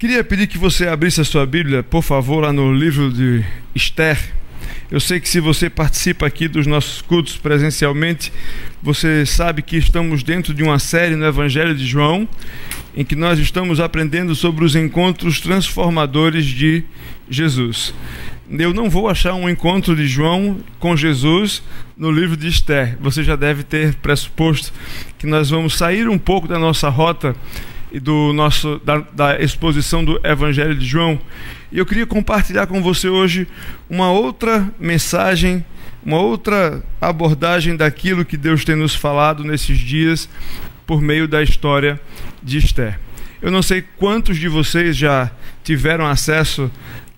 [0.00, 3.44] Queria pedir que você abrisse a sua Bíblia, por favor, lá no livro de
[3.74, 4.18] Esther.
[4.90, 8.32] Eu sei que se você participa aqui dos nossos cultos presencialmente,
[8.82, 12.26] você sabe que estamos dentro de uma série no Evangelho de João,
[12.96, 16.82] em que nós estamos aprendendo sobre os encontros transformadores de
[17.28, 17.92] Jesus.
[18.50, 21.62] Eu não vou achar um encontro de João com Jesus
[21.94, 22.96] no livro de Esther.
[23.02, 24.72] Você já deve ter pressuposto
[25.18, 27.36] que nós vamos sair um pouco da nossa rota
[27.92, 31.20] e do nosso da, da, exposição do Evangelho de João.
[31.72, 33.46] E eu queria compartilhar com você hoje
[33.88, 35.64] uma outra mensagem,
[36.04, 40.28] uma outra abordagem daquilo que Deus tem nos falado nesses dias
[40.86, 42.00] por meio da história
[42.42, 42.98] de Esther.
[43.42, 45.30] Eu não sei quantos de vocês já
[45.62, 46.70] tiveram acesso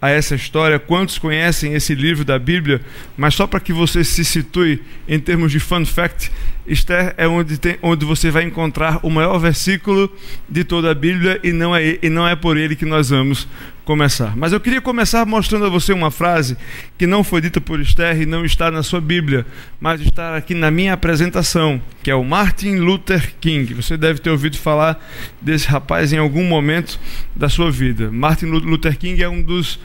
[0.02, 2.80] a essa história, quantos conhecem esse livro da Bíblia,
[3.16, 6.30] mas só para que você se situe em termos de fun fact,
[6.66, 10.10] Esther é onde, tem, onde você vai encontrar o maior versículo
[10.48, 13.48] de toda a Bíblia e não, é, e não é por ele que nós vamos
[13.84, 14.36] começar.
[14.36, 16.56] Mas eu queria começar mostrando a você uma frase
[16.96, 19.44] que não foi dita por Esther e não está na sua Bíblia,
[19.80, 23.74] mas está aqui na minha apresentação, que é o Martin Luther King.
[23.74, 25.04] Você deve ter ouvido falar
[25.40, 26.98] desse rapaz em algum momento
[27.34, 28.10] da sua vida.
[28.12, 29.80] Martin Luther King é um dos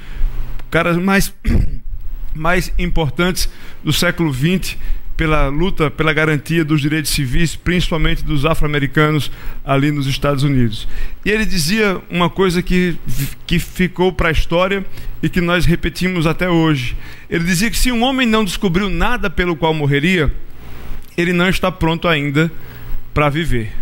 [0.69, 1.34] caras mais,
[2.36, 3.50] mais importantes
[3.84, 4.78] do século XX
[5.17, 9.31] pela luta pela garantia dos direitos civis, principalmente dos afro-americanos
[9.65, 10.87] ali nos Estados Unidos.
[11.25, 12.95] E ele dizia uma coisa que,
[13.47, 14.85] que ficou para a história
[15.21, 16.95] e que nós repetimos até hoje.
[17.27, 20.31] Ele dizia que se um homem não descobriu nada pelo qual morreria,
[21.17, 22.51] ele não está pronto ainda
[23.11, 23.73] para viver.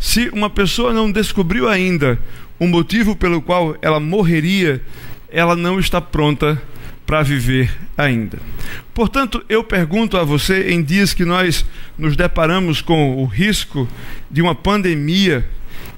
[0.00, 2.18] Se uma pessoa não descobriu ainda
[2.58, 4.82] o motivo pelo qual ela morreria,
[5.30, 6.60] ela não está pronta
[7.10, 8.38] para viver ainda.
[8.94, 11.66] Portanto, eu pergunto a você, em dias que nós
[11.98, 13.88] nos deparamos com o risco
[14.30, 15.44] de uma pandemia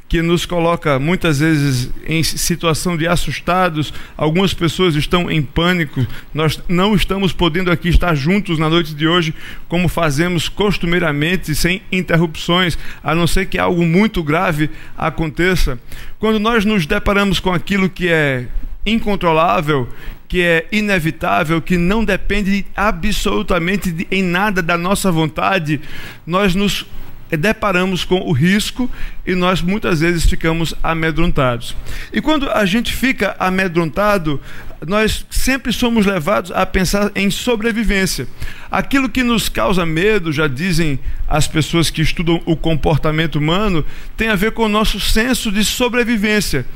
[0.08, 6.58] que nos coloca muitas vezes em situação de assustados, algumas pessoas estão em pânico, nós
[6.66, 9.34] não estamos podendo aqui estar juntos na noite de hoje
[9.68, 15.78] como fazemos costumeiramente, sem interrupções, a não ser que algo muito grave aconteça.
[16.18, 18.46] Quando nós nos deparamos com aquilo que é
[18.86, 19.86] incontrolável,
[20.32, 25.78] que é inevitável, que não depende absolutamente de, em nada da nossa vontade,
[26.26, 26.86] nós nos
[27.30, 28.90] deparamos com o risco
[29.26, 31.76] e nós muitas vezes ficamos amedrontados.
[32.10, 34.40] E quando a gente fica amedrontado,
[34.86, 38.26] nós sempre somos levados a pensar em sobrevivência.
[38.70, 40.98] Aquilo que nos causa medo, já dizem
[41.28, 43.84] as pessoas que estudam o comportamento humano,
[44.16, 46.66] tem a ver com o nosso senso de sobrevivência.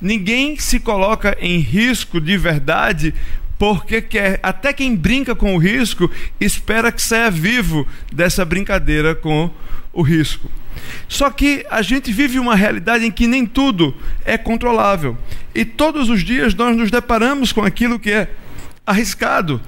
[0.00, 3.14] Ninguém se coloca em risco de verdade
[3.58, 9.50] porque quer, até quem brinca com o risco espera que saia vivo dessa brincadeira com
[9.92, 10.50] o risco.
[11.08, 13.94] Só que a gente vive uma realidade em que nem tudo
[14.24, 15.16] é controlável.
[15.54, 18.28] E todos os dias nós nos deparamos com aquilo que é
[18.86, 19.60] arriscado.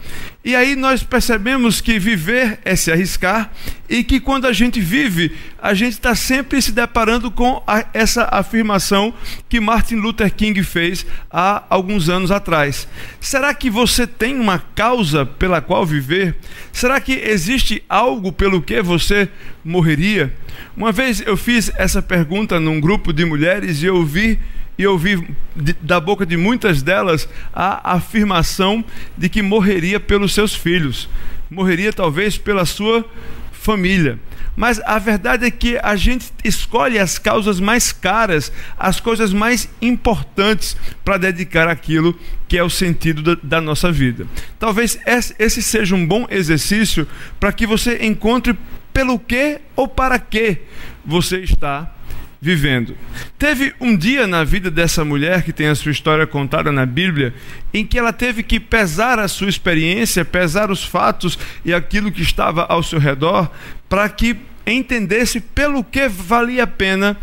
[0.44, 3.50] E aí nós percebemos que viver é se arriscar
[3.88, 8.28] e que quando a gente vive, a gente está sempre se deparando com a, essa
[8.30, 9.12] afirmação
[9.48, 12.86] que Martin Luther King fez há alguns anos atrás.
[13.20, 16.36] Será que você tem uma causa pela qual viver?
[16.72, 19.28] Será que existe algo pelo que você
[19.64, 20.32] morreria?
[20.76, 24.38] Uma vez eu fiz essa pergunta num grupo de mulheres e eu vi
[24.78, 25.34] e ouvi
[25.82, 28.84] da boca de muitas delas a afirmação
[29.16, 31.08] de que morreria pelos seus filhos,
[31.50, 33.04] morreria talvez pela sua
[33.50, 34.18] família.
[34.56, 39.68] Mas a verdade é que a gente escolhe as causas mais caras, as coisas mais
[39.80, 42.18] importantes para dedicar aquilo
[42.48, 44.26] que é o sentido da, da nossa vida.
[44.58, 44.98] Talvez
[45.38, 47.06] esse seja um bom exercício
[47.38, 48.56] para que você encontre
[48.92, 50.58] pelo que ou para que
[51.06, 51.94] você está
[52.40, 52.96] vivendo.
[53.38, 57.34] Teve um dia na vida dessa mulher, que tem a sua história contada na Bíblia,
[57.74, 62.22] em que ela teve que pesar a sua experiência, pesar os fatos e aquilo que
[62.22, 63.50] estava ao seu redor,
[63.88, 67.16] para que entendesse pelo que valia a pena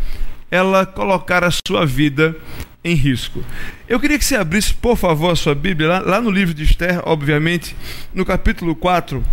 [0.50, 2.36] ela colocar a sua vida
[2.84, 3.42] em risco.
[3.88, 6.62] Eu queria que você abrisse, por favor, a sua Bíblia, lá, lá no livro de
[6.62, 7.74] Esther, obviamente,
[8.14, 9.24] no capítulo 4,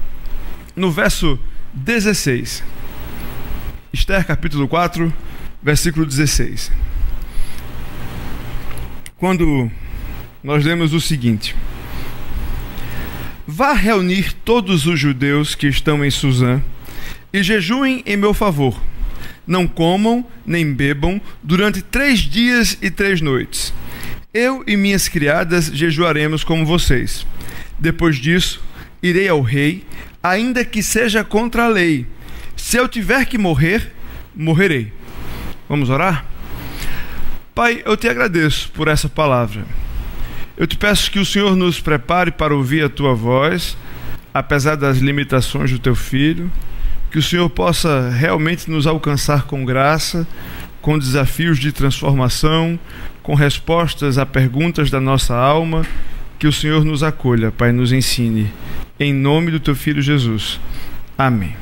[0.75, 1.39] no verso
[1.73, 2.63] 16.
[3.91, 5.13] Esther, capítulo 4,
[5.63, 6.71] versículo 16.
[9.17, 9.71] Quando
[10.43, 11.55] nós lemos o seguinte:
[13.47, 16.61] Vá reunir todos os judeus que estão em Suzã
[17.31, 18.79] e jejuem em meu favor.
[19.45, 23.73] Não comam nem bebam durante três dias e três noites.
[24.33, 27.25] Eu e minhas criadas jejuaremos como vocês.
[27.77, 28.63] Depois disso,
[29.01, 29.85] irei ao rei,
[30.21, 32.07] ainda que seja contra a lei.
[32.55, 33.91] Se eu tiver que morrer,
[34.33, 34.91] morrerei.
[35.67, 36.25] Vamos orar?
[37.55, 39.63] Pai, eu te agradeço por essa palavra.
[40.57, 43.77] Eu te peço que o Senhor nos prepare para ouvir a tua voz,
[44.33, 46.51] apesar das limitações do teu filho,
[47.11, 50.27] que o Senhor possa realmente nos alcançar com graça,
[50.81, 52.79] com desafios de transformação,
[53.21, 55.85] com respostas a perguntas da nossa alma,
[56.37, 58.51] que o Senhor nos acolha, Pai, nos ensine.
[58.99, 60.59] Em nome do teu filho Jesus.
[61.17, 61.55] Amém.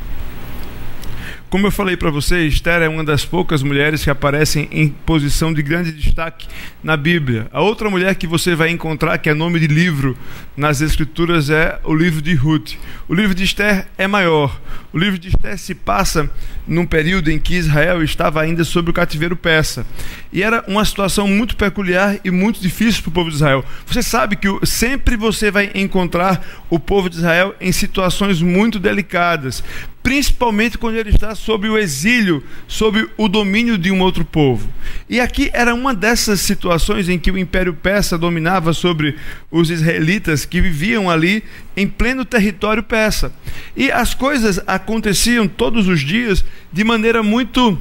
[1.51, 5.53] Como eu falei para você, Esther é uma das poucas mulheres que aparecem em posição
[5.53, 6.47] de grande destaque
[6.81, 7.49] na Bíblia.
[7.51, 10.17] A outra mulher que você vai encontrar, que é nome de livro
[10.55, 12.75] nas Escrituras, é o livro de Ruth.
[13.05, 14.61] O livro de Esther é maior.
[14.93, 16.31] O livro de Esther se passa
[16.65, 19.85] num período em que Israel estava ainda sob o cativeiro persa.
[20.31, 23.65] E era uma situação muito peculiar e muito difícil para o povo de Israel.
[23.85, 29.63] Você sabe que sempre você vai encontrar o povo de Israel em situações muito delicadas
[30.03, 34.67] principalmente quando ele está sob o exílio, sob o domínio de um outro povo.
[35.09, 39.15] E aqui era uma dessas situações em que o Império Persa dominava sobre
[39.51, 41.43] os israelitas que viviam ali
[41.77, 43.31] em pleno território persa.
[43.75, 47.79] E as coisas aconteciam todos os dias de maneira muito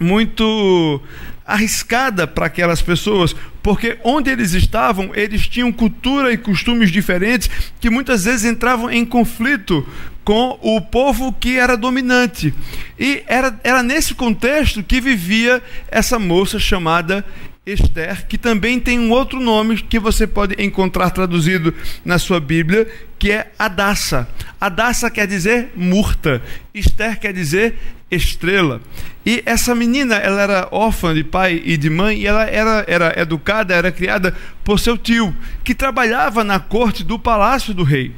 [0.00, 1.00] muito
[1.46, 7.90] arriscada para aquelas pessoas, porque onde eles estavam, eles tinham cultura e costumes diferentes que
[7.90, 9.86] muitas vezes entravam em conflito
[10.24, 12.54] com o povo que era dominante.
[12.98, 17.24] E era, era nesse contexto que vivia essa moça chamada
[17.66, 21.72] Esther, que também tem um outro nome que você pode encontrar traduzido
[22.04, 22.86] na sua Bíblia,
[23.18, 24.28] que é Adassa.
[24.60, 26.42] Adassa quer dizer murta,
[26.74, 27.78] Esther quer dizer
[28.14, 28.80] estrela.
[29.26, 33.20] E essa menina, ela era órfã de pai e de mãe, e ela era, era
[33.20, 38.12] educada, era criada por seu tio, que trabalhava na corte do palácio do rei.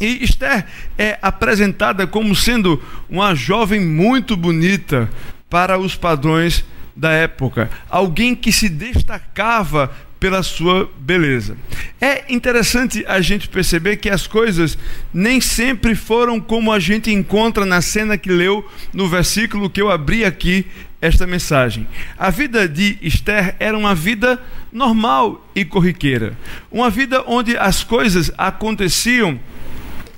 [0.00, 0.66] E Esther
[0.98, 5.08] é apresentada como sendo uma jovem muito bonita
[5.48, 6.64] para os padrões
[6.96, 9.92] da época, alguém que se destacava
[10.24, 11.56] pela sua beleza.
[12.00, 14.78] É interessante a gente perceber que as coisas
[15.12, 19.90] nem sempre foram como a gente encontra na cena que leu no versículo que eu
[19.90, 20.66] abri aqui
[20.98, 21.86] esta mensagem.
[22.16, 24.40] A vida de Esther era uma vida
[24.72, 26.32] normal e corriqueira,
[26.72, 29.38] uma vida onde as coisas aconteciam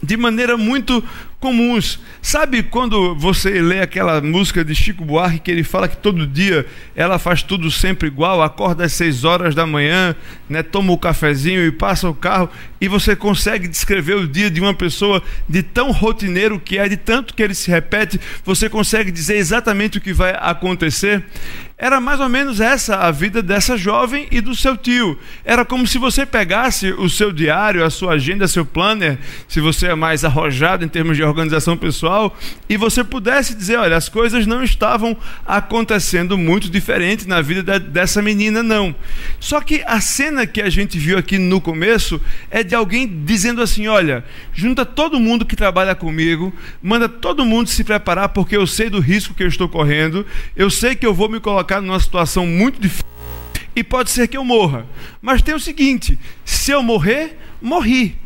[0.01, 1.03] de maneira muito
[1.41, 2.01] comuns.
[2.23, 6.67] Sabe quando você lê aquela música de Chico Buarque que ele fala que todo dia
[6.95, 10.17] ela faz tudo sempre igual, acorda às seis horas da manhã,
[10.49, 12.49] né, toma o cafezinho e passa o carro
[12.81, 16.97] e você consegue descrever o dia de uma pessoa de tão rotineiro que é, de
[16.97, 21.25] tanto que ele se repete, você consegue dizer exatamente o que vai acontecer?
[21.79, 25.19] Era mais ou menos essa a vida dessa jovem e do seu tio.
[25.45, 29.89] Era como se você pegasse o seu diário, a sua agenda, seu planner, se você
[29.89, 32.35] é mais arrojado em termos de organização pessoal,
[32.67, 35.15] e você pudesse dizer: olha, as coisas não estavam
[35.47, 38.95] acontecendo muito diferente na vida dessa menina, não.
[39.39, 42.19] Só que a cena que a gente viu aqui no começo
[42.51, 44.25] é de alguém dizendo assim: olha,
[44.55, 48.99] junta todo mundo que trabalha comigo, manda todo mundo se preparar, porque eu sei do
[48.99, 50.25] risco que eu estou correndo,
[50.57, 53.05] eu sei que eu vou me colocar colocar numa situação muito difícil
[53.75, 54.87] e pode ser que eu morra.
[55.21, 58.17] Mas tem o seguinte: se eu morrer, morri.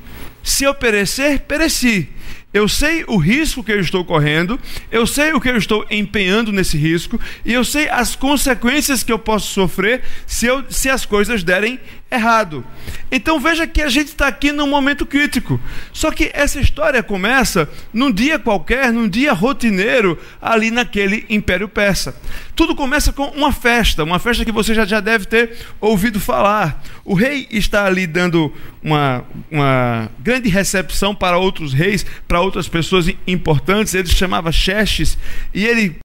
[0.42, 2.08] Se eu perecer, pereci.
[2.52, 4.58] Eu sei o risco que eu estou correndo,
[4.90, 9.12] eu sei o que eu estou empenhando nesse risco, e eu sei as consequências que
[9.12, 11.78] eu posso sofrer se, eu, se as coisas derem
[12.10, 12.64] errado.
[13.10, 15.60] Então veja que a gente está aqui num momento crítico.
[15.92, 22.14] Só que essa história começa num dia qualquer, num dia rotineiro, ali naquele Império Persa.
[22.54, 26.82] Tudo começa com uma festa, uma festa que você já, já deve ter ouvido falar.
[27.04, 33.10] O rei está ali dando uma, uma grande recepção para outros reis, para outras pessoas
[33.26, 33.94] importantes.
[33.94, 35.18] Ele chamava Xerxes,
[35.54, 35.96] e ele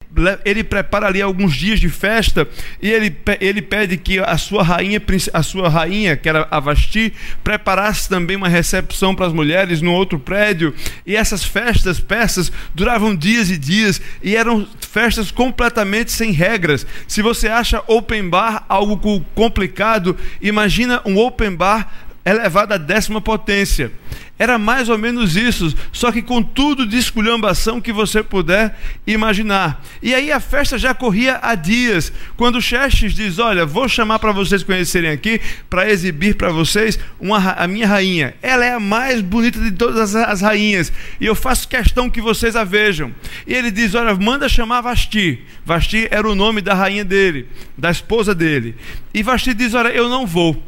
[0.44, 2.48] ele prepara ali alguns dias de festa
[2.82, 5.02] e ele, ele pede que a sua rainha,
[5.34, 9.92] a sua rainha, que era a Vasti, preparasse também uma recepção para as mulheres no
[9.92, 10.74] outro prédio.
[11.06, 16.86] E essas festas persas duravam dias e dias e eram festas completamente sem regras.
[17.08, 23.92] Se você acha open bar algo complicado, imagina um open bar elevado à décima potência.
[24.38, 28.78] Era mais ou menos isso, só que com tudo de esculhambação que você puder
[29.08, 29.82] imaginar.
[30.04, 34.34] E aí a festa já corria há dias, quando Xerxes diz: Olha, vou chamar para
[34.34, 35.40] vocês conhecerem aqui,
[35.70, 38.34] para exibir para vocês uma, a minha rainha.
[38.42, 40.92] Ela é a mais bonita de todas as rainhas,
[41.22, 43.14] e eu faço questão que vocês a vejam.
[43.48, 45.46] E ele diz: Olha, manda chamar Vasti.
[45.66, 48.76] Vasti era o nome da rainha dele, da esposa dele.
[49.14, 50.62] E Vasti diz: Olha, eu não vou.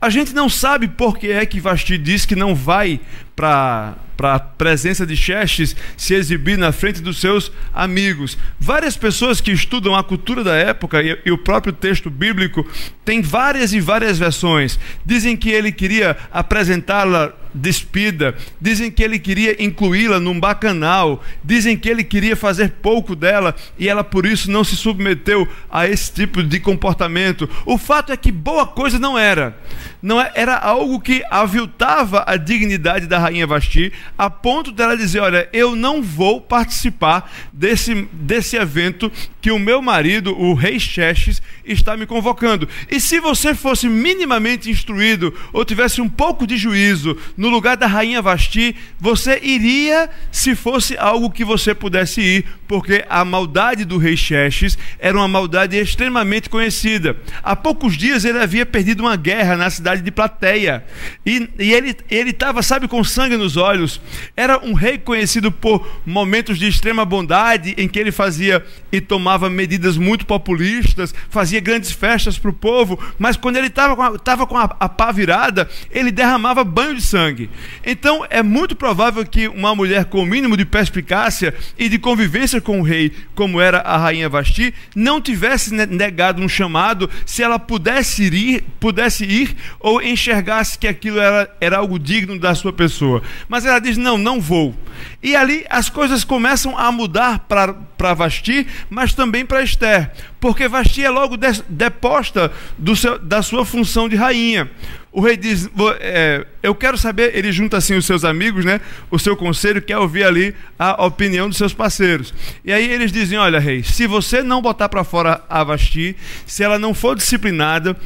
[0.00, 3.00] A gente não sabe por que é que Vasti diz que não vai
[3.34, 8.38] para a presença de Xerxes se exibir na frente dos seus amigos.
[8.60, 12.64] Várias pessoas que estudam a cultura da época e, e o próprio texto bíblico
[13.04, 14.78] têm várias e várias versões.
[15.04, 21.88] Dizem que ele queria apresentá-la despida, dizem que ele queria incluí-la num bacanal, dizem que
[21.88, 26.42] ele queria fazer pouco dela e ela por isso não se submeteu a esse tipo
[26.42, 27.48] de comportamento.
[27.64, 29.56] O fato é que boa coisa não era.
[30.00, 35.20] Não é, era algo que aviltava a dignidade da rainha Vasti, a ponto dela dizer:
[35.20, 41.42] "Olha, eu não vou participar desse desse evento que o meu marido, o rei Xerxes,
[41.64, 42.68] está me convocando.
[42.90, 47.86] E se você fosse minimamente instruído ou tivesse um pouco de juízo no lugar da
[47.86, 53.96] rainha Vasti, você iria se fosse algo que você pudesse ir, porque a maldade do
[53.96, 57.16] rei Xerxes era uma maldade extremamente conhecida.
[57.40, 60.84] Há poucos dias ele havia perdido uma guerra na cidade de Plateia.
[61.24, 64.00] E, e ele estava, sabe, com sangue nos olhos.
[64.36, 69.48] Era um rei conhecido por momentos de extrema bondade, em que ele fazia e tomava
[69.48, 74.58] medidas muito populistas, fazia grandes festas para o povo, mas quando ele estava com, com
[74.58, 77.50] a, a pá virada, ele derramava banho de sangue sangue.
[77.84, 82.60] Então é muito provável que uma mulher com o mínimo de perspicácia e de convivência
[82.60, 87.58] com o rei, como era a rainha Vasti, não tivesse negado um chamado se ela
[87.58, 93.22] pudesse ir, pudesse ir ou enxergasse que aquilo era, era algo digno da sua pessoa.
[93.48, 94.74] Mas ela diz: não, não vou.
[95.22, 101.04] E ali as coisas começam a mudar para Vasti, mas também para Esther, porque Vasti
[101.04, 101.36] é logo
[101.68, 104.70] deposta do seu, da sua função de rainha
[105.18, 107.34] o rei diz: é, Eu quero saber.
[107.34, 108.80] Ele junta assim os seus amigos, né?
[109.10, 112.32] O seu conselho, quer ouvir ali a opinião dos seus parceiros.
[112.64, 116.14] E aí eles dizem: Olha, rei, se você não botar para fora a Vasti,
[116.46, 117.96] se ela não for disciplinada,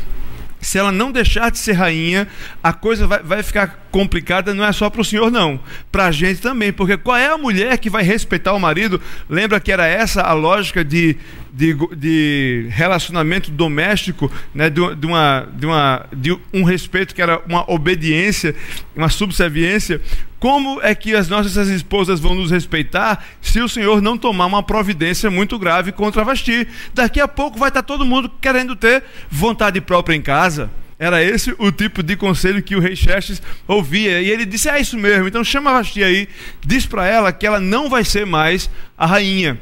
[0.59, 2.26] se ela não deixar de ser rainha,
[2.62, 5.61] a coisa vai, vai ficar complicada, não é só para o senhor, não.
[5.90, 6.73] Para a gente também.
[6.73, 8.99] Porque qual é a mulher que vai respeitar o marido?
[9.28, 11.19] Lembra que era essa a lógica de,
[11.52, 14.71] de, de relacionamento doméstico, né?
[14.71, 18.54] de, de, uma, de, uma, de um respeito que era uma obediência,
[18.97, 20.00] uma subserviência.
[20.40, 24.62] Como é que as nossas esposas vão nos respeitar se o Senhor não tomar uma
[24.62, 26.66] providência muito grave contra Vasti?
[26.94, 30.71] Daqui a pouco vai estar todo mundo querendo ter vontade própria em casa.
[30.99, 34.21] Era esse o tipo de conselho que o rei Xerxes ouvia.
[34.21, 36.28] E ele disse: É isso mesmo, então chama Vasti aí,
[36.64, 39.59] diz para ela que ela não vai ser mais a rainha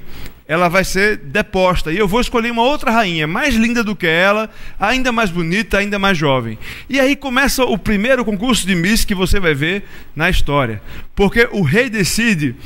[0.51, 1.93] ela vai ser deposta.
[1.93, 5.79] E eu vou escolher uma outra rainha, mais linda do que ela, ainda mais bonita,
[5.79, 6.59] ainda mais jovem.
[6.89, 10.83] E aí começa o primeiro concurso de Miss que você vai ver na história.
[11.15, 12.57] Porque o rei decide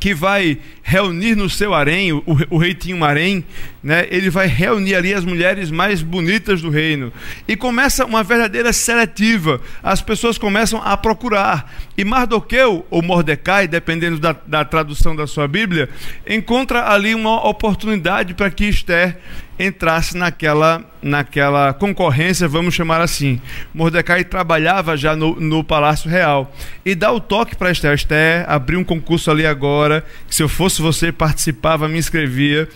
[0.00, 3.44] que vai reunir no seu harém, o, rei tinha um harém,
[3.82, 4.04] né?
[4.10, 7.12] ele vai reunir ali as mulheres mais bonitas do reino.
[7.46, 9.60] E começa uma verdadeira seletiva.
[9.80, 11.72] As pessoas começam a procurar.
[11.96, 15.90] E Mardoqueu, ou Mordecai, dependendo da, da tradução da sua Bíblia,
[16.26, 19.18] encontra ali uma oportunidade para que Esther
[19.58, 23.40] entrasse naquela, naquela concorrência, vamos chamar assim.
[23.74, 26.52] Mordecai trabalhava já no, no Palácio Real.
[26.84, 27.94] E dá o toque para Esther.
[27.94, 32.68] Esther, abriu um concurso ali agora, que se eu fosse você, participava, me inscrevia,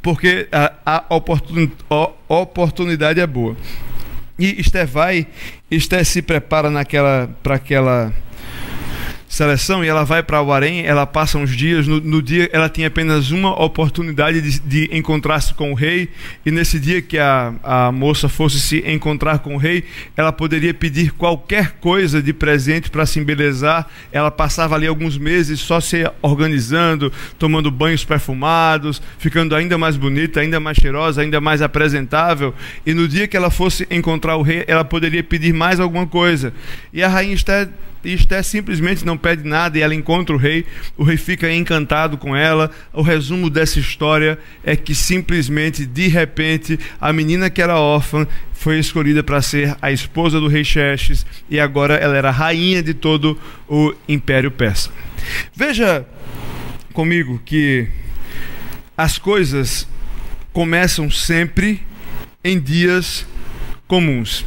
[0.00, 3.56] porque a, a, oportun, a oportunidade é boa.
[4.38, 5.26] E Esther vai,
[5.72, 8.12] Esther se prepara naquela, para aquela
[9.32, 12.68] seleção e ela vai para o Arém, ela passa uns dias, no, no, dia ela
[12.68, 16.10] tinha apenas uma oportunidade de, de encontrar-se com o rei,
[16.44, 19.84] e nesse dia que a, a moça fosse se encontrar com o rei,
[20.18, 25.60] ela poderia pedir qualquer coisa de presente para se embelezar, ela passava ali alguns meses
[25.60, 31.62] só se organizando, tomando banhos perfumados, ficando ainda mais bonita, ainda mais cheirosa, ainda mais
[31.62, 36.06] apresentável, e no dia que ela fosse encontrar o rei, ela poderia pedir mais alguma
[36.06, 36.52] coisa,
[36.92, 37.66] e a rainha está
[38.04, 40.64] e Esté simplesmente não pede nada e ela encontra o rei.
[40.96, 42.70] O rei fica encantado com ela.
[42.92, 48.78] O resumo dessa história é que simplesmente, de repente, a menina que era órfã foi
[48.78, 53.38] escolhida para ser a esposa do rei Xerxes e agora ela era rainha de todo
[53.68, 54.90] o Império Persa.
[55.54, 56.06] Veja
[56.92, 57.88] comigo que
[58.96, 59.88] as coisas
[60.52, 61.82] começam sempre
[62.44, 63.26] em dias
[63.88, 64.44] comuns.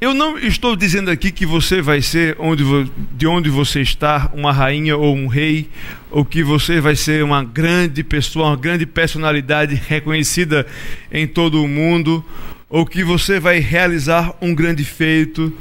[0.00, 2.64] Eu não estou dizendo aqui que você vai ser onde,
[3.12, 5.68] de onde você está, uma rainha ou um rei,
[6.10, 10.66] ou que você vai ser uma grande pessoa, uma grande personalidade reconhecida
[11.12, 12.24] em todo o mundo,
[12.66, 15.52] ou que você vai realizar um grande feito.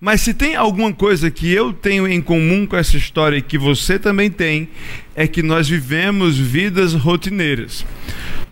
[0.00, 3.58] Mas se tem alguma coisa que eu tenho em comum com essa história e que
[3.58, 4.68] você também tem,
[5.16, 7.84] é que nós vivemos vidas rotineiras.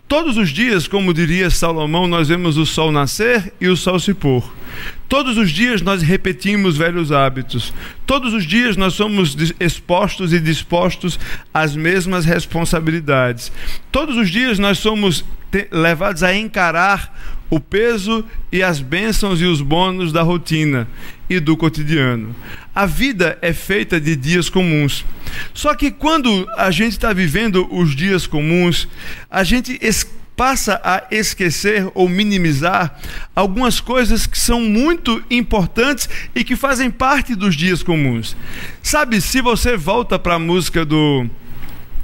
[0.07, 4.13] Todos os dias, como diria Salomão, nós vemos o sol nascer e o sol se
[4.13, 4.55] pôr.
[5.09, 7.73] Todos os dias nós repetimos velhos hábitos.
[8.05, 11.19] Todos os dias nós somos expostos e dispostos
[11.53, 13.51] às mesmas responsabilidades.
[13.91, 15.25] Todos os dias nós somos
[15.71, 20.87] levados a encarar o peso e as bênçãos e os bônus da rotina
[21.29, 22.35] e do cotidiano.
[22.73, 25.05] A vida é feita de dias comuns.
[25.53, 28.87] Só que quando a gente está vivendo os dias comuns,
[29.29, 29.79] a gente
[30.35, 32.99] passa a esquecer ou minimizar
[33.35, 38.37] algumas coisas que são muito importantes e que fazem parte dos dias comuns.
[38.83, 41.27] Sabe, se você volta para a música do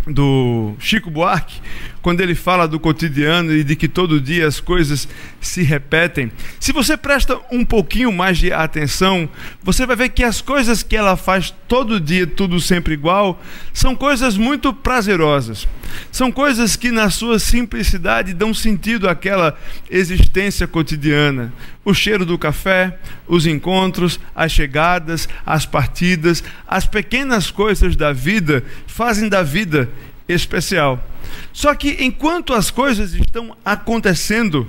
[0.05, 1.61] do Chico Buarque,
[2.03, 5.07] quando ele fala do cotidiano e de que todo dia as coisas
[5.39, 6.29] se repetem.
[6.59, 9.27] Se você presta um pouquinho mais de atenção,
[9.63, 13.41] você vai ver que as coisas que ela faz todo dia, tudo sempre igual,
[13.71, 15.65] são coisas muito prazerosas.
[16.11, 19.57] São coisas que, na sua simplicidade, dão sentido àquela
[19.89, 21.53] existência cotidiana.
[21.85, 28.61] O cheiro do café, os encontros, as chegadas, as partidas, as pequenas coisas da vida
[28.87, 29.89] fazem da vida
[30.27, 31.03] especial.
[31.51, 34.67] Só que enquanto as coisas estão acontecendo,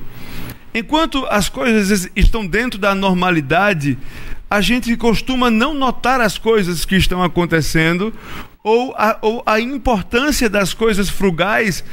[0.75, 3.99] enquanto as coisas estão dentro da normalidade,
[4.51, 8.13] a gente costuma não notar as coisas que estão acontecendo
[8.63, 11.85] ou a, ou a importância das coisas frugais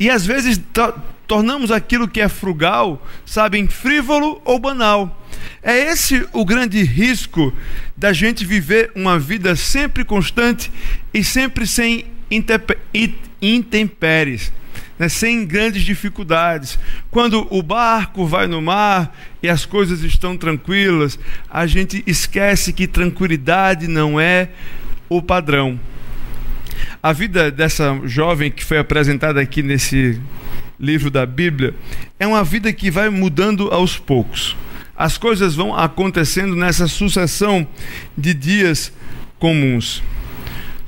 [0.00, 0.94] e às vezes to
[1.26, 5.22] tornamos aquilo que é frugal, sabem, frívolo ou banal.
[5.62, 7.52] É esse o grande risco
[7.94, 10.72] da gente viver uma vida sempre constante
[11.12, 12.06] e sempre sem
[13.40, 14.52] intempéries,
[14.98, 16.78] né, sem grandes dificuldades.
[17.10, 21.18] Quando o barco vai no mar e as coisas estão tranquilas,
[21.48, 24.48] a gente esquece que tranquilidade não é
[25.08, 25.78] o padrão.
[27.02, 30.20] A vida dessa jovem que foi apresentada aqui nesse
[30.78, 31.74] livro da Bíblia
[32.18, 34.56] é uma vida que vai mudando aos poucos.
[34.96, 37.66] As coisas vão acontecendo nessa sucessão
[38.16, 38.92] de dias
[39.38, 40.02] comuns.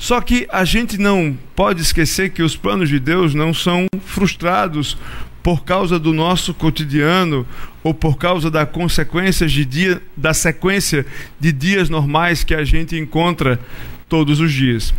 [0.01, 4.97] Só que a gente não pode esquecer que os planos de Deus não são frustrados
[5.43, 7.47] por causa do nosso cotidiano
[7.85, 11.05] ou por causa da consequências de dia, da sequência
[11.39, 13.61] de dias normais que a gente encontra
[14.09, 14.95] todos os dias.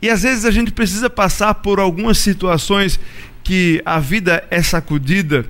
[0.00, 2.98] E às vezes a gente precisa passar por algumas situações
[3.44, 5.44] que a vida é sacudida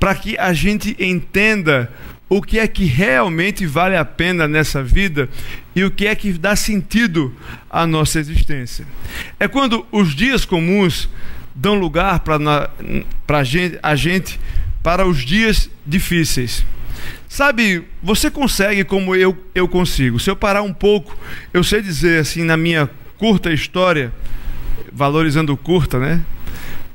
[0.00, 1.92] para que a gente entenda
[2.28, 5.28] o que é que realmente vale a pena nessa vida
[5.74, 7.34] e o que é que dá sentido
[7.70, 8.86] à nossa existência.
[9.38, 11.08] É quando os dias comuns
[11.54, 12.70] dão lugar para
[13.28, 14.40] a gente, a gente
[14.82, 16.64] para os dias difíceis.
[17.28, 20.18] Sabe, você consegue como eu, eu consigo.
[20.18, 21.16] Se eu parar um pouco,
[21.52, 24.12] eu sei dizer assim, na minha curta história,
[24.92, 26.22] valorizando curta, né?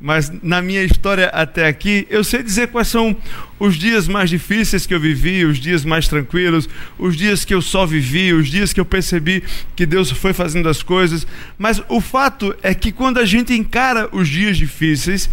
[0.01, 3.15] Mas na minha história até aqui, eu sei dizer quais são
[3.59, 7.61] os dias mais difíceis que eu vivi, os dias mais tranquilos, os dias que eu
[7.61, 9.43] só vivi, os dias que eu percebi
[9.75, 11.27] que Deus foi fazendo as coisas.
[11.55, 15.29] Mas o fato é que quando a gente encara os dias difíceis,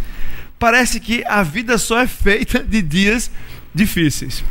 [0.59, 3.31] parece que a vida só é feita de dias
[3.73, 4.43] difíceis.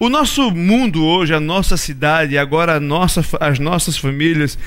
[0.00, 4.58] O nosso mundo hoje, a nossa cidade, agora nossa, as nossas famílias,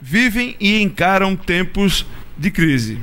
[0.00, 2.06] vivem e encaram tempos
[2.38, 2.98] de crise.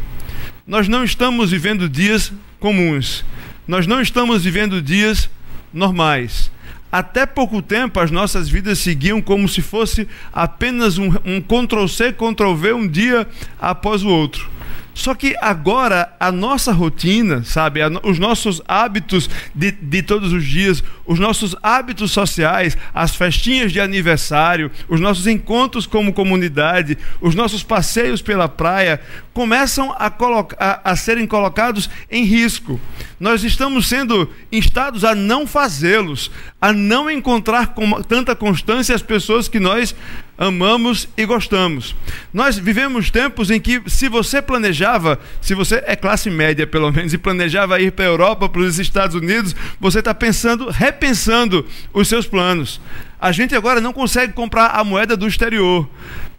[0.66, 3.26] Nós não estamos vivendo dias comuns.
[3.68, 5.30] Nós não estamos vivendo dias
[5.74, 6.50] normais.
[6.90, 12.74] Até pouco tempo as nossas vidas seguiam como se fosse apenas um, um Ctrl-C, Ctrl-V
[12.74, 13.28] um dia
[13.60, 14.50] após o outro.
[14.94, 20.84] Só que agora a nossa rotina, sabe, os nossos hábitos de, de todos os dias,
[21.06, 27.64] os nossos hábitos sociais, as festinhas de aniversário, os nossos encontros como comunidade, os nossos
[27.64, 29.02] passeios pela praia,
[29.34, 30.14] começam a,
[30.60, 32.80] a, a serem colocados em risco.
[33.20, 36.30] Nós estamos sendo instados a não fazê-los,
[36.62, 39.96] a não encontrar com tanta constância as pessoas que nós
[40.44, 41.96] amamos e gostamos.
[42.34, 47.14] Nós vivemos tempos em que, se você planejava, se você é classe média pelo menos,
[47.14, 52.08] e planejava ir para a Europa, para os Estados Unidos, você está pensando, repensando os
[52.08, 52.80] seus planos.
[53.20, 55.88] A gente agora não consegue comprar a moeda do exterior.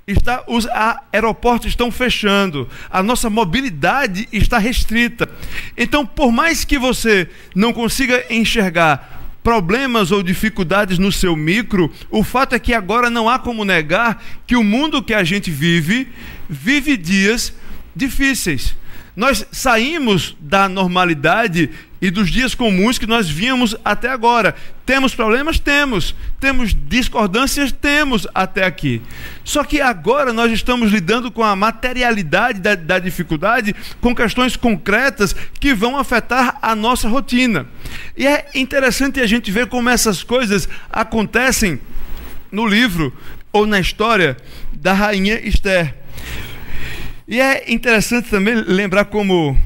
[0.07, 0.69] Está, os
[1.13, 5.27] aeroportos estão fechando, a nossa mobilidade está restrita.
[5.79, 12.25] Então, por mais que você não consiga enxergar problemas ou dificuldades no seu micro, o
[12.25, 16.09] fato é que agora não há como negar que o mundo que a gente vive,
[16.49, 17.53] vive dias
[17.95, 18.75] difíceis.
[19.15, 21.71] Nós saímos da normalidade
[22.05, 24.55] e dos dias comuns que nós víamos até agora.
[24.85, 25.59] Temos problemas?
[25.59, 26.15] Temos.
[26.39, 27.73] Temos discordâncias?
[27.73, 29.01] Temos até aqui.
[29.43, 35.35] Só que agora nós estamos lidando com a materialidade da, da dificuldade, com questões concretas
[35.59, 37.67] que vão afetar a nossa rotina.
[38.15, 41.81] E é interessante a gente ver como essas coisas acontecem
[42.53, 43.15] no livro
[43.51, 44.37] ou na história
[44.75, 45.95] da rainha Esther.
[47.27, 49.59] E é interessante também lembrar como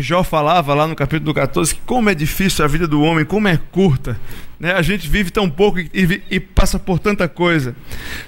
[0.00, 3.48] Jó falava lá no capítulo 14 que como é difícil a vida do homem, como
[3.48, 4.18] é curta.
[4.58, 4.72] Né?
[4.72, 7.74] A gente vive tão pouco e, e, e, passa por tanta coisa.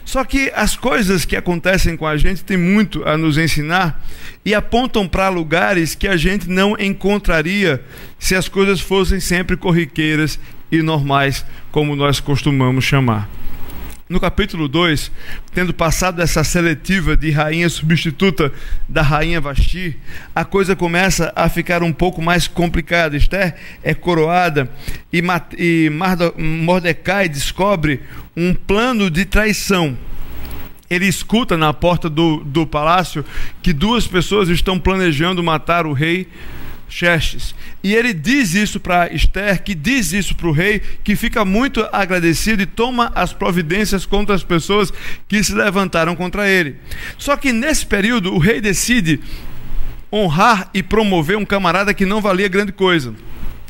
[0.04, 4.04] Só que as coisas que acontecem com a gente têm muito a nos ensinar
[4.44, 7.82] e apontam para lugares que a gente não encontraria
[8.18, 10.38] se as coisas fossem sempre corriqueiras
[10.70, 13.39] e normais, como nós costumamos chamar
[14.10, 15.12] no capítulo 2,
[15.54, 18.52] tendo passado essa seletiva de rainha substituta
[18.88, 19.96] da rainha Vasti,
[20.34, 23.16] a coisa começa a ficar um pouco mais complicada.
[23.16, 24.68] Esther é coroada
[25.12, 25.22] e,
[26.36, 28.00] Mordecai descobre
[28.36, 29.96] um plano de traição.
[30.90, 33.24] Ele escuta na porta do, do palácio
[33.62, 36.26] que duas pessoas estão planejando matar o rei
[36.90, 37.54] Xerxes.
[37.82, 41.88] E ele diz isso para Esther, que diz isso para o rei, que fica muito
[41.92, 44.92] agradecido e toma as providências contra as pessoas
[45.28, 46.76] que se levantaram contra ele.
[47.16, 49.20] Só que nesse período o rei decide
[50.12, 53.14] honrar e promover um camarada que não valia grande coisa.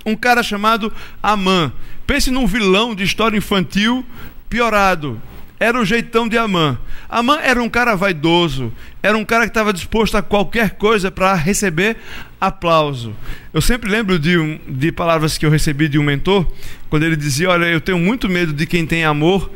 [0.04, 1.70] Um cara chamado Amã.
[2.06, 4.04] Pense num vilão de história infantil
[4.48, 5.20] piorado
[5.60, 6.78] era o jeitão de Amã.
[7.06, 11.34] Amã era um cara vaidoso, era um cara que estava disposto a qualquer coisa para
[11.34, 11.98] receber
[12.40, 13.14] aplauso.
[13.52, 16.50] Eu sempre lembro de, um, de palavras que eu recebi de um mentor,
[16.88, 19.50] quando ele dizia: Olha, eu tenho muito medo de quem tem amor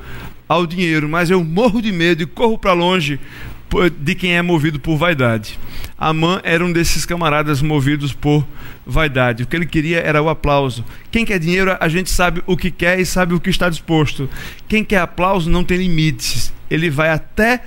[0.47, 3.19] ao dinheiro, mas eu morro de medo e corro para longe
[3.99, 5.59] de quem é movido por vaidade.
[5.99, 8.47] Amã era um desses camaradas movidos por
[8.87, 9.43] vaidade.
[9.43, 10.85] O que ele queria era o aplauso.
[11.11, 14.29] Quem quer dinheiro, a gente sabe o que quer e sabe o que está disposto.
[14.69, 16.53] Quem quer aplauso não tem limites.
[16.71, 17.63] Ele vai até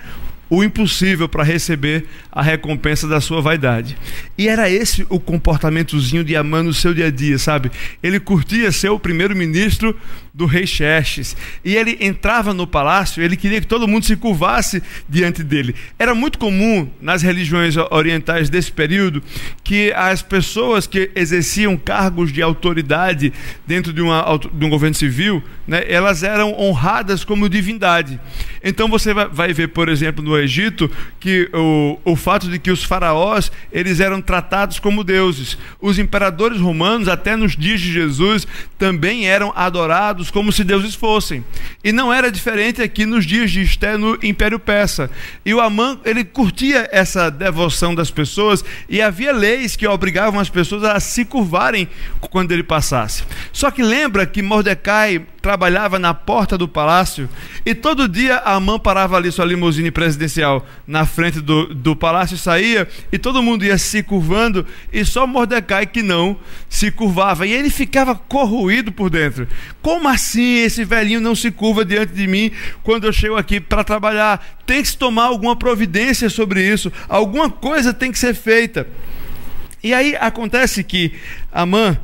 [0.50, 3.98] o impossível para receber a recompensa da sua vaidade.
[4.38, 7.72] E era esse o comportamentozinho de Amã no seu dia a dia, sabe?
[8.02, 9.96] Ele curtia ser o primeiro-ministro
[10.38, 11.36] do rei Xerxes.
[11.66, 15.74] E ele entrava no palácio, ele queria que todo mundo se curvasse diante dele.
[15.98, 19.24] Era muito comum nas religiões orientais desse período
[19.64, 23.34] que as pessoas que exerciam cargos de autoridade
[23.66, 24.24] dentro de, uma,
[24.54, 28.20] de um governo civil, né, elas eram honradas como divindade.
[28.64, 32.84] Então você vai ver, por exemplo, no Egito, que o, o fato de que os
[32.84, 35.58] faraós eles eram tratados como deuses.
[35.82, 38.46] Os imperadores romanos, até nos dias de Jesus,
[38.78, 41.44] também eram adorados como se deuses fossem.
[41.84, 45.10] E não era diferente aqui nos dias de Esté no Império Persa.
[45.46, 50.50] E o Amã, ele curtia essa devoção das pessoas e havia leis que obrigavam as
[50.50, 51.88] pessoas a se curvarem
[52.20, 53.24] quando ele passasse.
[53.52, 57.30] Só que lembra que Mordecai trabalhava na porta do palácio
[57.66, 62.86] e todo dia Amã parava ali sua limusine presidencial na frente do, do palácio, saía
[63.14, 67.48] e todo mundo ia se curvando e só Mordecai que não se curvava.
[67.48, 69.48] E ele ficava corroído por dentro.
[69.82, 72.52] Como assim esse velhinho não se curva diante de mim
[72.84, 74.60] quando eu chego aqui para trabalhar?
[74.66, 78.86] Tem que se tomar alguma providência sobre isso, alguma coisa tem que ser feita.
[79.82, 81.14] E aí acontece que
[81.54, 81.98] Amã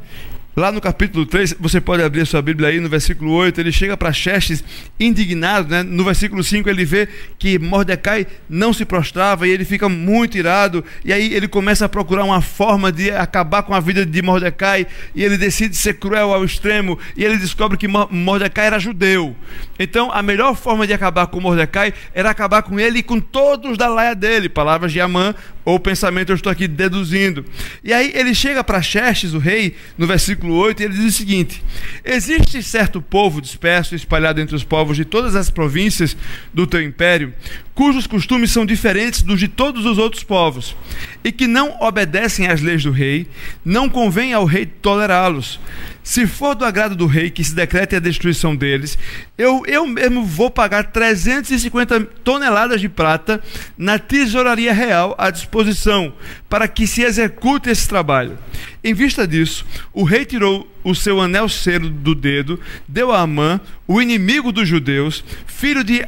[0.55, 3.71] Lá no capítulo 3, você pode abrir a sua Bíblia aí, no versículo 8, ele
[3.71, 4.63] chega para Xerxes
[4.99, 5.81] indignado, né?
[5.81, 10.85] No versículo 5 ele vê que Mordecai não se prostrava e ele fica muito irado,
[11.03, 14.85] e aí ele começa a procurar uma forma de acabar com a vida de Mordecai,
[15.15, 19.35] e ele decide ser cruel ao extremo, e ele descobre que Mordecai era judeu.
[19.79, 23.75] Então, a melhor forma de acabar com Mordecai era acabar com ele e com todos
[23.75, 25.33] da laia dele, palavras de Amã,
[25.65, 27.45] ou pensamento eu estou aqui deduzindo.
[27.83, 31.17] E aí ele chega para Xerxes, o rei, no versículo 8, e ele diz o
[31.17, 31.63] seguinte:
[32.03, 36.15] Existe certo povo disperso, espalhado entre os povos de todas as províncias
[36.53, 37.33] do teu império,
[37.73, 40.75] cujos costumes são diferentes dos de todos os outros povos,
[41.23, 43.27] e que não obedecem às leis do rei,
[43.63, 45.59] não convém ao rei tolerá-los.
[46.03, 48.97] Se for do agrado do rei que se decrete a destruição deles,
[49.37, 53.41] eu, eu mesmo vou pagar 350 toneladas de prata
[53.77, 56.13] na tesouraria real à disposição,
[56.49, 58.37] para que se execute esse trabalho.
[58.83, 63.59] Em vista disso, o rei tirou o seu anel cero do dedo, deu a Amã,
[63.87, 66.05] o inimigo dos judeus, filho de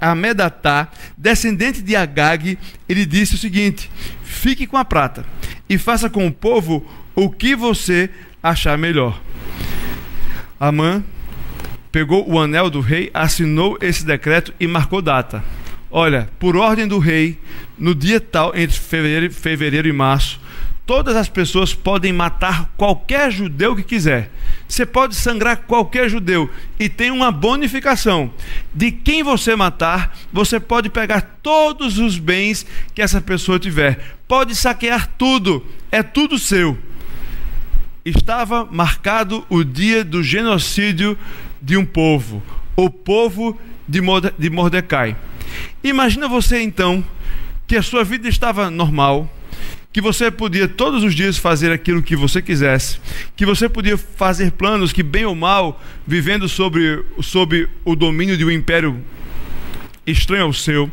[0.00, 3.90] Amedatá, descendente de Agag, ele disse o seguinte:
[4.24, 5.24] Fique com a prata
[5.68, 8.10] e faça com o povo o que você
[8.42, 9.20] achar melhor.
[10.58, 11.02] Amã
[11.90, 15.44] pegou o anel do rei, assinou esse decreto e marcou data.
[15.90, 17.38] Olha, por ordem do rei,
[17.78, 20.40] no dia tal, entre fevereiro, fevereiro e março,
[20.86, 24.30] todas as pessoas podem matar qualquer judeu que quiser.
[24.68, 28.30] Você pode sangrar qualquer judeu e tem uma bonificação.
[28.74, 34.16] De quem você matar, você pode pegar todos os bens que essa pessoa tiver.
[34.26, 36.76] Pode saquear tudo, é tudo seu.
[38.04, 41.16] Estava marcado o dia do genocídio
[41.60, 42.42] de um povo,
[42.74, 45.16] o povo de Mordecai.
[45.84, 47.04] Imagina você então
[47.66, 49.30] que a sua vida estava normal,
[49.92, 52.98] que você podia todos os dias fazer aquilo que você quisesse,
[53.36, 58.44] que você podia fazer planos que, bem ou mal, vivendo sobre, sobre o domínio de
[58.44, 58.98] um império
[60.06, 60.90] estranho ao seu,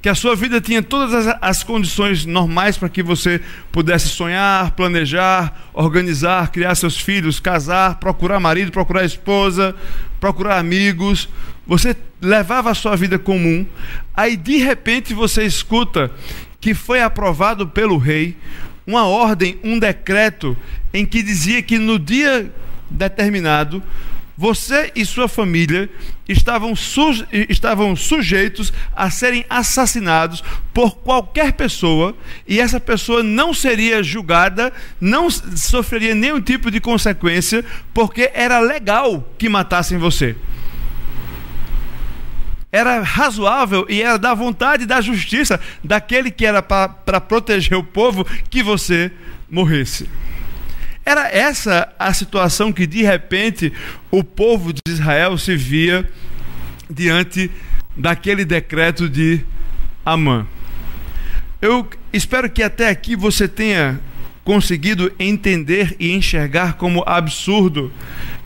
[0.00, 3.40] que a sua vida tinha todas as, as condições normais para que você
[3.72, 9.74] pudesse sonhar, planejar, organizar, criar seus filhos, casar, procurar marido, procurar esposa,
[10.20, 11.28] procurar amigos.
[11.66, 13.66] Você levava a sua vida comum,
[14.14, 16.10] aí de repente você escuta
[16.62, 18.36] que foi aprovado pelo rei
[18.86, 20.56] uma ordem, um decreto
[20.94, 22.50] em que dizia que no dia
[22.88, 23.82] determinado
[24.38, 25.90] você e sua família
[26.28, 34.02] estavam, su estavam sujeitos a serem assassinados por qualquer pessoa e essa pessoa não seria
[34.02, 40.36] julgada, não sofreria nenhum tipo de consequência, porque era legal que matassem você
[42.72, 48.24] era razoável e era da vontade da justiça daquele que era para proteger o povo
[48.48, 49.12] que você
[49.50, 50.08] morresse.
[51.04, 53.70] Era essa a situação que de repente
[54.10, 56.08] o povo de Israel se via
[56.88, 57.50] diante
[57.94, 59.44] daquele decreto de
[60.04, 60.46] Amã.
[61.60, 64.00] Eu espero que até aqui você tenha
[64.44, 67.92] conseguido entender e enxergar como absurdo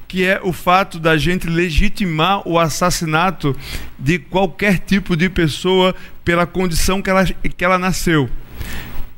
[0.08, 3.56] que é o fato da gente legitimar o assassinato
[3.98, 8.28] de qualquer tipo de pessoa pela condição que ela, que ela nasceu,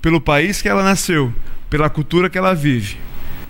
[0.01, 1.33] pelo país que ela nasceu,
[1.69, 2.97] pela cultura que ela vive.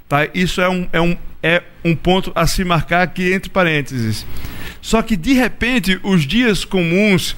[0.08, 0.28] Tá?
[0.34, 4.26] Isso é um, é, um, é um ponto a se marcar aqui entre parênteses.
[4.80, 7.36] Só que de repente os dias comuns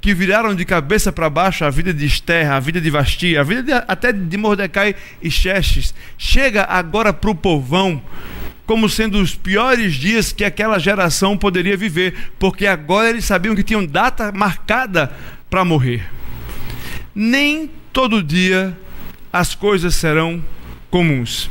[0.00, 3.42] que viraram de cabeça para baixo a vida de Esther, a vida de Vasti, a
[3.42, 8.00] vida de, até de Mordecai e Xerxes, chega agora para o povão
[8.68, 13.62] como sendo os piores dias que aquela geração poderia viver, porque agora eles sabiam que
[13.62, 15.10] tinham data marcada
[15.48, 16.06] para morrer.
[17.14, 18.76] Nem todo dia
[19.32, 20.44] as coisas serão
[20.90, 21.48] comuns.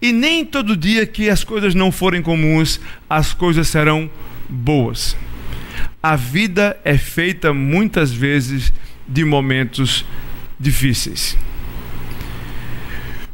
[0.00, 4.10] E nem todo dia que as coisas não forem comuns, as coisas serão
[4.46, 5.16] boas.
[6.02, 8.70] A vida é feita muitas vezes
[9.08, 10.04] de momentos
[10.60, 11.34] difíceis.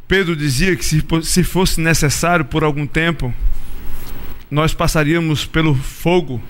[0.09, 3.33] Pedro dizia que se, fosse necessário por algum tempo,
[4.51, 6.41] nós passaríamos pelo fogo,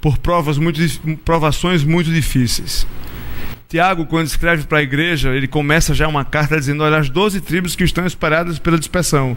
[0.00, 0.80] por provas muito,
[1.24, 2.84] provações muito difíceis.
[3.68, 7.40] Tiago, quando escreve para a igreja, ele começa já uma carta dizendo: Olha, as doze
[7.40, 9.36] tribos que estão espalhadas pela dispersão.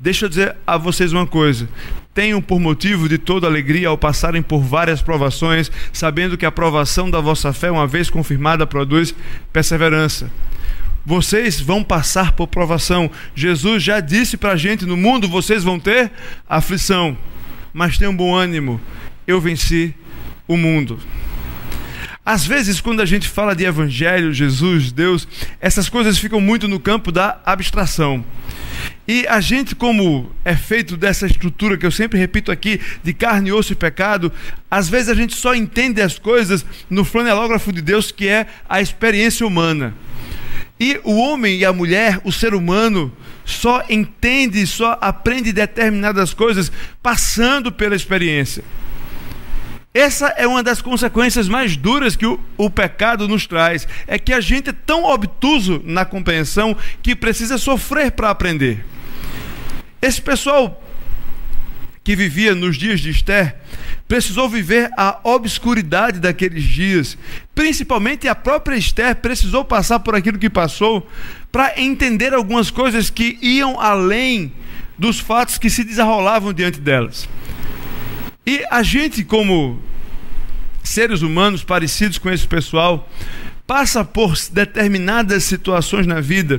[0.00, 1.68] Deixa eu dizer a vocês uma coisa:
[2.12, 7.08] tenham por motivo de toda alegria ao passarem por várias provações, sabendo que a provação
[7.08, 9.14] da vossa fé, uma vez confirmada, produz
[9.52, 10.28] perseverança.
[11.04, 13.10] Vocês vão passar por provação.
[13.34, 16.10] Jesus já disse para a gente: no mundo vocês vão ter
[16.48, 17.16] aflição,
[17.72, 18.80] mas tenham bom ânimo.
[19.26, 19.94] Eu venci
[20.46, 20.98] o mundo.
[22.28, 25.26] Às vezes, quando a gente fala de Evangelho, Jesus, Deus,
[25.62, 28.22] essas coisas ficam muito no campo da abstração.
[29.06, 33.50] E a gente, como é feito dessa estrutura que eu sempre repito aqui, de carne,
[33.50, 34.30] osso e pecado,
[34.70, 38.78] às vezes a gente só entende as coisas no flanelógrafo de Deus, que é a
[38.82, 39.94] experiência humana.
[40.80, 43.12] E o homem e a mulher, o ser humano,
[43.44, 46.70] só entende, só aprende determinadas coisas
[47.02, 48.62] passando pela experiência.
[49.92, 53.88] Essa é uma das consequências mais duras que o, o, pecado nos traz.
[54.06, 58.84] É que a gente é tão obtuso na compreensão que precisa sofrer para aprender.
[60.00, 60.80] Esse pessoal
[62.08, 63.54] que vivia nos dias de Esther
[64.08, 67.18] precisou viver a obscuridade daqueles dias.
[67.54, 71.06] Principalmente a própria Esther precisou passar por aquilo que passou
[71.52, 74.50] para entender algumas coisas que iam além
[74.96, 77.28] dos fatos que se desarrolavam diante delas.
[78.46, 79.78] E a gente, como
[80.82, 83.06] seres humanos parecidos com esse pessoal,
[83.68, 86.58] passa por determinadas situações na vida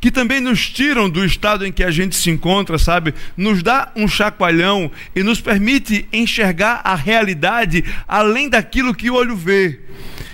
[0.00, 3.14] que também nos tiram do estado em que a gente se encontra, sabe?
[3.36, 9.36] Nos dá um chacoalhão e nos permite enxergar a realidade além daquilo que o olho
[9.36, 9.78] vê.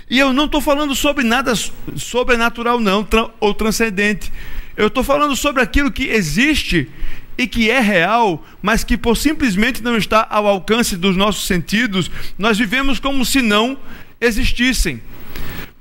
[0.09, 1.53] E eu não estou falando sobre nada
[1.95, 3.07] sobrenatural, não,
[3.39, 4.33] ou transcendente.
[4.75, 6.89] Eu estou falando sobre aquilo que existe
[7.37, 12.09] e que é real, mas que por simplesmente não está ao alcance dos nossos sentidos,
[12.35, 13.77] nós vivemos como se não
[14.19, 15.01] existissem.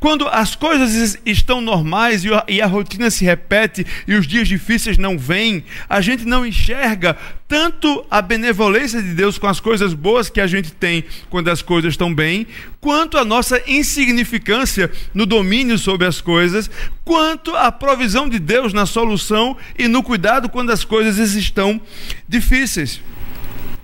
[0.05, 5.17] Quando as coisas estão normais e a rotina se repete e os dias difíceis não
[5.17, 7.17] vêm, a gente não enxerga
[7.49, 11.63] tanto a benevolência de Deus com as coisas boas que a gente tem quando as
[11.63, 12.47] coisas estão bem,
[12.83, 16.71] quanto a nossa insignificância no domínio sobre as coisas,
[17.03, 21.81] quanto a provisão de Deus na solução e no cuidado quando as coisas estão
[22.29, 23.01] difíceis.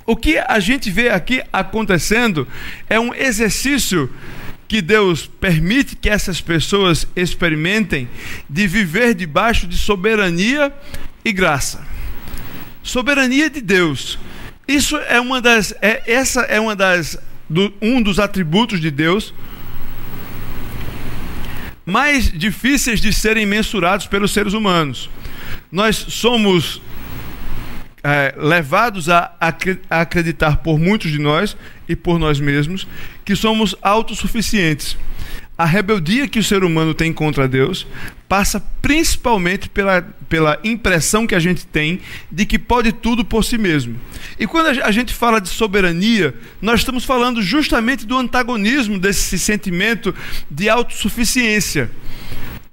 [0.05, 2.47] O que a gente vê aqui acontecendo
[2.91, 4.13] é um exercício
[4.71, 8.09] que Deus permite que essas pessoas experimentem
[8.49, 10.73] de viver debaixo de soberania
[11.25, 11.85] e graça.
[12.81, 14.17] Soberania de Deus.
[14.69, 19.35] Isso é uma das é, essa é uma das do, um dos atributos de Deus
[21.85, 25.11] mais difíceis de serem mensurados pelos seres humanos.
[25.73, 26.81] Nós somos
[28.03, 31.57] é, levados a, a acreditar por muitos de nós
[31.89, 32.87] e por nós mesmos
[33.25, 34.97] que somos autossuficientes.
[35.57, 37.87] A rebeldia que o ser humano tem contra Deus
[38.27, 42.01] passa principalmente pela, pela impressão que a gente tem
[42.33, 44.01] de que pode tudo por si mesmo.
[44.39, 50.15] E quando a gente fala de soberania, nós estamos falando justamente do antagonismo desse sentimento
[50.51, 51.91] de autossuficiência.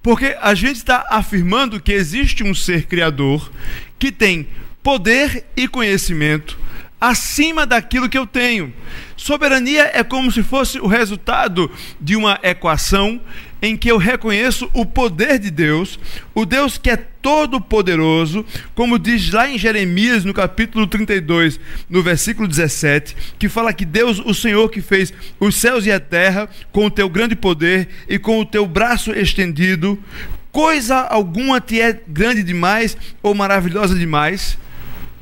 [0.01, 3.51] Porque a gente está afirmando que existe um ser criador
[3.99, 4.47] que tem
[4.87, 6.57] poder e conhecimento
[6.99, 8.73] acima daquilo que eu tenho.
[9.17, 11.69] Soberania é como se fosse o resultado
[11.99, 13.19] de uma equação
[13.61, 15.99] em que eu reconheço o poder de Deus,
[16.33, 22.01] o Deus que é todo poderoso, como diz lá em Jeremias, no capítulo 32, no
[22.01, 26.47] versículo 17, que fala que Deus, o Senhor que fez os céus e a terra
[26.71, 30.01] com o teu grande poder e com o teu braço estendido,
[30.49, 34.57] coisa alguma te é grande demais ou maravilhosa demais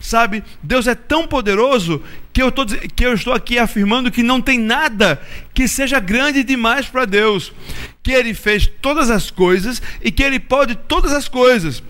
[0.05, 1.99] Sabe, Deus é tão poderoso
[2.31, 5.19] que eu, tô, que eu estou aqui afirmando que não tem nada
[5.51, 7.51] que seja grande demais para Deus.
[8.03, 11.81] Que Ele fez todas as coisas e que Ele pode todas as coisas.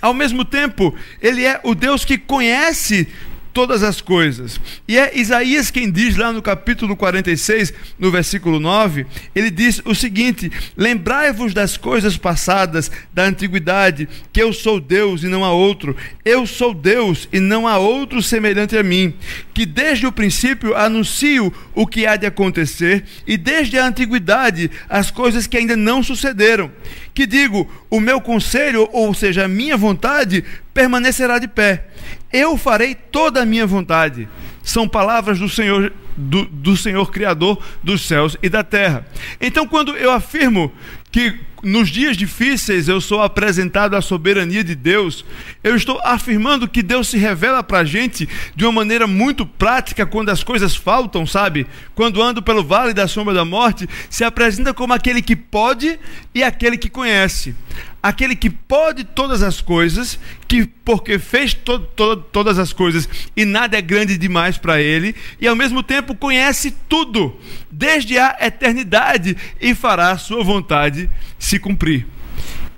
[0.00, 3.08] Ao mesmo tempo, Ele é o Deus que conhece
[3.52, 4.60] todas as coisas.
[4.86, 9.94] E é Isaías quem diz lá no capítulo 46, no versículo 9, ele diz o
[9.94, 15.96] seguinte: Lembrai-vos das coisas passadas da antiguidade, que eu sou Deus e não há outro.
[16.24, 19.14] Eu sou Deus e não há outro semelhante a mim,
[19.52, 25.10] que desde o princípio anuncio o que há de acontecer e desde a antiguidade as
[25.10, 26.70] coisas que ainda não sucederam.
[27.14, 31.84] Que digo, o meu conselho, ou seja, a minha vontade, permanecerá de pé
[32.32, 34.28] eu farei toda a minha vontade.
[34.62, 39.06] São palavras do Senhor, do, do Senhor Criador dos céus e da terra.
[39.40, 40.72] Então, quando eu afirmo
[41.10, 45.24] que nos dias difíceis eu sou apresentado à soberania de Deus,
[45.62, 50.06] eu estou afirmando que Deus se revela para a gente de uma maneira muito prática
[50.06, 51.66] quando as coisas faltam, sabe?
[51.94, 55.98] Quando ando pelo vale da sombra da morte, se apresenta como aquele que pode
[56.34, 57.54] e aquele que conhece.
[58.02, 63.44] Aquele que pode todas as coisas, que porque fez to to todas as coisas e
[63.44, 67.38] nada é grande demais para ele, e ao mesmo tempo conhece tudo,
[67.70, 72.06] desde a eternidade, e fará a sua vontade se cumprir.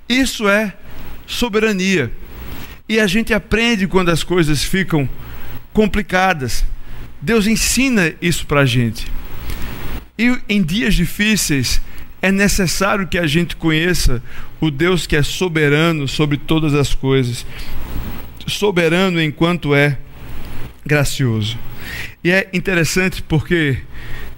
[0.09, 0.73] Isso é
[1.25, 2.11] soberania.
[2.87, 5.07] E a gente aprende quando as coisas ficam
[5.71, 6.65] complicadas.
[7.21, 9.07] Deus ensina isso para a gente.
[10.17, 11.81] E em dias difíceis,
[12.23, 14.23] é necessário que a gente conheça
[14.61, 17.45] o Deus que é soberano sobre todas as coisas,
[18.47, 19.97] soberano enquanto é
[20.85, 21.59] gracioso.
[22.23, 23.77] E é interessante porque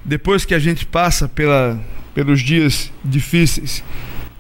[0.03, 1.79] depois que a gente passa pela,
[2.15, 3.83] pelos dias difíceis,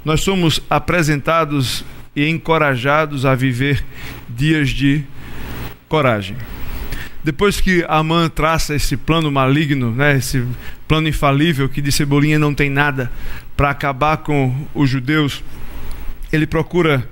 [0.03, 3.85] nós somos apresentados e encorajados a viver
[4.27, 5.03] dias de
[5.87, 6.35] coragem.
[7.25, 10.45] Depois que Amã traça esse plano maligno, né, esse
[10.87, 13.11] plano infalível que de Cebolinha não tem nada
[13.57, 15.43] para acabar com os judeus,
[16.31, 17.09] ele procura,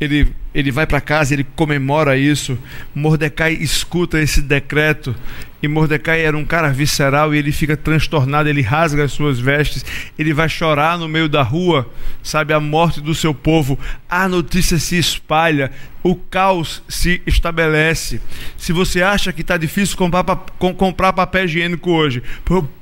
[0.00, 2.58] ele, ele vai para casa, ele comemora isso.
[2.94, 5.14] Mordecai escuta esse decreto
[5.60, 9.84] e Mordecai era um cara visceral e ele fica transtornado, ele rasga as suas vestes,
[10.16, 11.90] ele vai chorar no meio da rua,
[12.22, 13.76] sabe, a morte do seu povo.
[14.08, 18.20] A notícia se espalha, o caos se estabelece.
[18.56, 22.22] Se você acha que está difícil comprar, comprar papel higiênico hoje,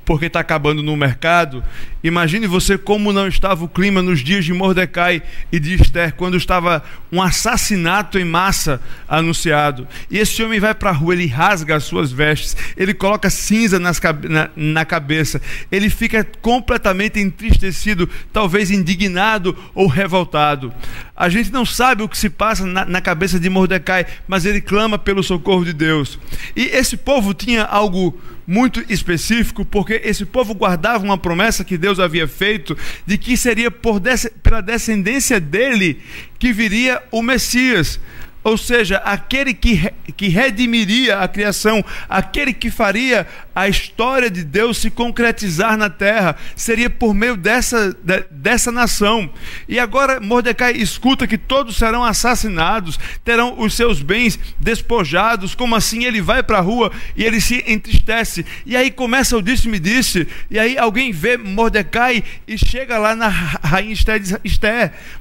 [0.05, 1.63] porque está acabando no mercado,
[2.03, 6.37] imagine você como não estava o clima nos dias de Mordecai e de Esther, quando
[6.37, 9.87] estava um assassinato assassinato em massa anunciado.
[10.09, 13.79] E esse homem vai para a rua, ele rasga as suas vestes, ele coloca cinza
[13.79, 13.99] nas,
[14.29, 20.73] na, na cabeça, ele fica completamente entristecido, talvez indignado ou revoltado.
[21.15, 24.61] A gente não sabe o que se passa na, na cabeça de Mordecai, mas ele
[24.61, 26.19] clama pelo socorro de Deus.
[26.55, 31.99] E esse povo tinha algo muito específico, porque esse povo guardava uma promessa que Deus
[31.99, 34.01] havia feito de que seria por
[34.41, 36.01] pela descendência dele
[36.39, 37.99] que viria o Messias.
[38.47, 43.27] Ou seja, aquele que, que redimiria a criação, aquele que faria
[43.57, 49.27] a história de Deus se concretizar na terra, seria por meio dessa, de, dessa nação.
[49.67, 55.55] E agora Mordecai escuta que todos serão assassinados, terão os seus bens despojados.
[55.55, 56.05] Como assim?
[56.05, 58.45] Ele vai para a rua e ele se entristece.
[58.63, 63.27] E aí começa o disse-me disse, e aí alguém vê Mordecai e chega lá na
[63.27, 64.35] rainha Esther, diz,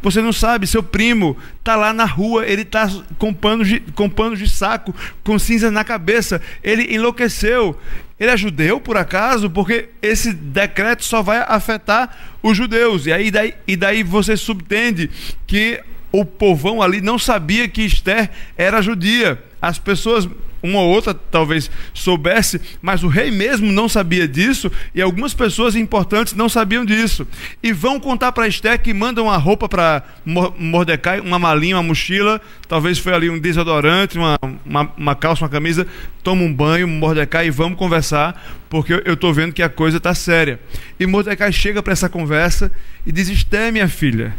[0.02, 2.86] você não sabe, seu primo está lá na rua, ele está
[3.18, 6.42] com panos, de, com panos de saco, com cinza na cabeça.
[6.62, 7.80] Ele enlouqueceu.
[8.18, 9.50] Ele é judeu, por acaso?
[9.50, 13.06] Porque esse decreto só vai afetar os judeus.
[13.06, 15.10] E aí daí, e daí você subtende
[15.46, 19.42] que o povão ali não sabia que Esther era judia.
[19.60, 20.26] As pessoas
[20.62, 25.76] uma ou outra talvez soubesse, mas o rei mesmo não sabia disso e algumas pessoas
[25.76, 27.26] importantes não sabiam disso.
[27.62, 32.40] E vão contar para Esté que mandam uma roupa para Mordecai, uma malinha, uma mochila,
[32.68, 35.86] talvez foi ali um desodorante, uma, uma, uma calça, uma camisa.
[36.22, 40.14] Toma um banho, Mordecai, e vamos conversar, porque eu estou vendo que a coisa está
[40.14, 40.58] séria.
[40.98, 42.72] E Mordecai chega para essa conversa
[43.06, 44.34] e diz: Esté, minha filha.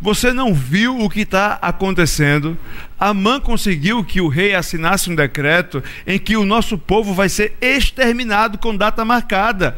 [0.00, 2.56] Você não viu o que está acontecendo?
[2.98, 7.54] Amã conseguiu que o rei assinasse um decreto em que o nosso povo vai ser
[7.60, 9.76] exterminado com data marcada.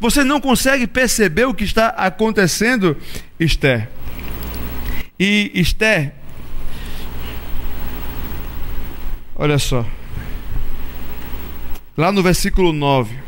[0.00, 2.96] Você não consegue perceber o que está acontecendo,
[3.38, 3.88] Esther?
[5.16, 6.12] E Esther,
[9.36, 9.86] olha só,
[11.96, 13.21] lá no versículo 9.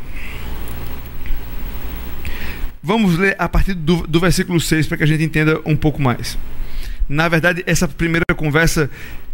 [2.85, 5.99] Vamos ler a partir do, do versículo 6 para que a gente entenda um pouco
[5.99, 6.37] mais.
[7.09, 8.91] Na verdade, essa primeira conversa,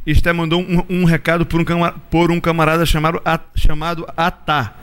[0.08, 1.66] Esté mandou um, um recado por um,
[2.10, 3.22] por um camarada chamado,
[3.54, 4.74] chamado Atá.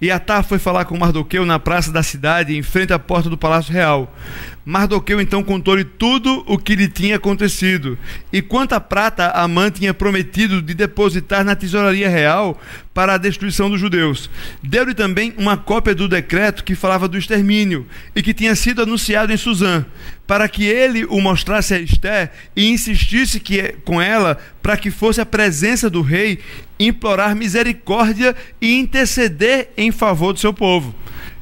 [0.00, 3.36] E Atá foi falar com Mardoqueu na praça da cidade, em frente à porta do
[3.36, 4.14] palácio real.
[4.64, 7.98] Mardoqueu então contou-lhe tudo o que lhe tinha acontecido.
[8.32, 12.56] E quanta prata Amã tinha prometido de depositar na tesouraria real
[12.96, 14.30] para a destruição dos judeus.
[14.62, 19.30] Deu-lhe também uma cópia do decreto que falava do extermínio e que tinha sido anunciado
[19.30, 19.84] em Suzã,
[20.26, 25.20] para que ele o mostrasse a Esté e insistisse que, com ela para que fosse
[25.20, 26.38] a presença do rei
[26.80, 30.94] implorar misericórdia e interceder em favor do seu povo.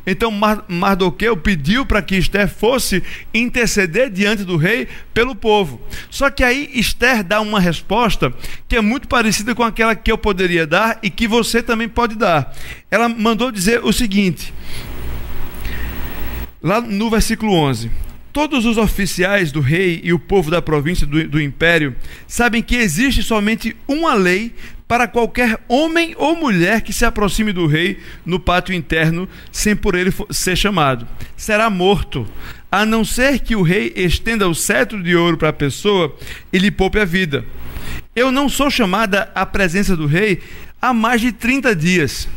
[0.06, 0.30] Então
[0.68, 3.02] Mardoqueu pediu para que Esther fosse
[3.32, 5.80] interceder diante do rei pelo povo.
[6.10, 8.32] Só que aí Esther dá uma resposta
[8.68, 12.14] que é muito parecida com aquela que eu poderia dar e que você também pode
[12.14, 12.54] dar.
[12.90, 14.52] Ela mandou dizer o seguinte,
[16.62, 17.90] lá no versículo 11:
[18.34, 21.94] Todos os oficiais do rei e o povo da província do, do império
[22.26, 24.52] sabem que existe somente uma lei
[24.88, 29.94] para qualquer homem ou mulher que se aproxime do rei no pátio interno sem por
[29.94, 31.06] ele ser chamado.
[31.36, 32.26] Será morto,
[32.72, 36.12] a não ser que o rei estenda o cetro de ouro para a pessoa
[36.52, 37.44] e lhe poupe a vida.
[38.16, 40.42] Eu não sou chamada à presença do rei
[40.82, 42.28] há mais de 30 dias.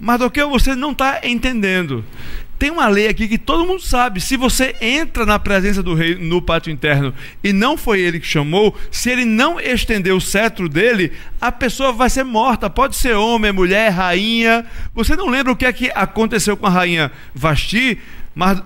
[0.00, 2.02] Mardoqueu, você não está entendendo.
[2.58, 4.20] Tem uma lei aqui que todo mundo sabe.
[4.20, 7.12] Se você entra na presença do rei no pátio interno
[7.44, 11.92] e não foi ele que chamou, se ele não estender o cetro dele, a pessoa
[11.92, 12.70] vai ser morta.
[12.70, 14.64] Pode ser homem, mulher, rainha.
[14.94, 17.98] Você não lembra o que é que aconteceu com a rainha Vasti?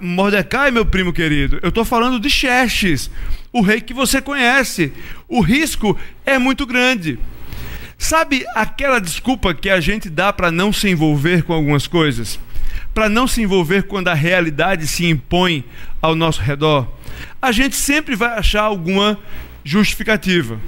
[0.01, 3.09] Mordecai, meu primo querido, eu estou falando de Xerxes,
[3.53, 4.93] o rei que você conhece.
[5.29, 7.21] O risco é muito grande.
[7.97, 12.41] Sabe aquela desculpa que a gente dá para não se envolver com algumas coisas?
[12.95, 15.65] Para não se envolver quando a realidade se impõe
[16.01, 16.89] ao nosso redor,
[17.41, 19.19] a gente sempre vai achar alguma
[19.65, 20.59] justificativa.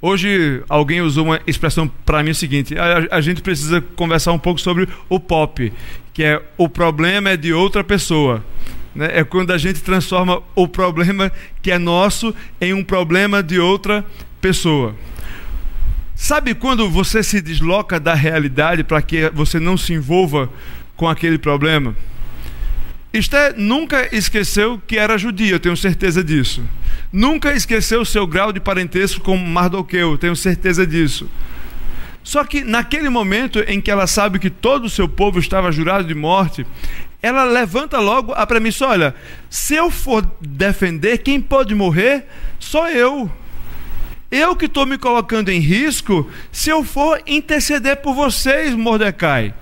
[0.00, 4.38] Hoje alguém usou uma expressão para mim o seguinte: a, a, gente precisa conversar um
[4.38, 5.72] pouco sobre o pop,
[6.14, 8.44] que é o problema é de outra pessoa.
[8.94, 9.10] Né?
[9.12, 14.04] É quando a gente transforma o problema que é nosso em um problema de outra
[14.40, 14.94] pessoa.
[16.14, 20.50] Sabe quando você se desloca da realidade para que você não se envolva
[20.98, 21.96] com aquele problema.
[23.14, 26.62] Esther nunca esqueceu que era judia, eu tenho certeza disso.
[27.10, 31.30] Nunca esqueceu seu grau de parentesco com Mardoqueu, eu tenho certeza disso.
[32.22, 36.06] Só que naquele momento em que ela sabe que todo o seu povo estava jurado
[36.06, 36.66] de morte,
[37.22, 39.14] ela levanta logo a premissa: olha,
[39.48, 42.26] se eu for defender, quem pode morrer
[42.58, 43.30] sou eu.
[44.30, 49.54] eu que estou me colocando em risco se eu for interceder por vocês, Mordecai.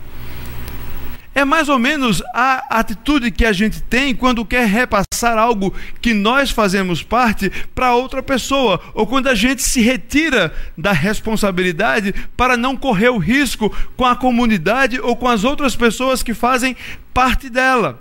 [1.37, 6.15] É mais ou menos a atitude que a gente tem quando quer repassar algo que
[6.15, 12.57] nós fazemos parte para outra pessoa, ou quando a gente se retira da responsabilidade para
[12.57, 16.75] não correr o risco com a comunidade ou com as outras pessoas que fazem
[17.13, 18.01] parte dela.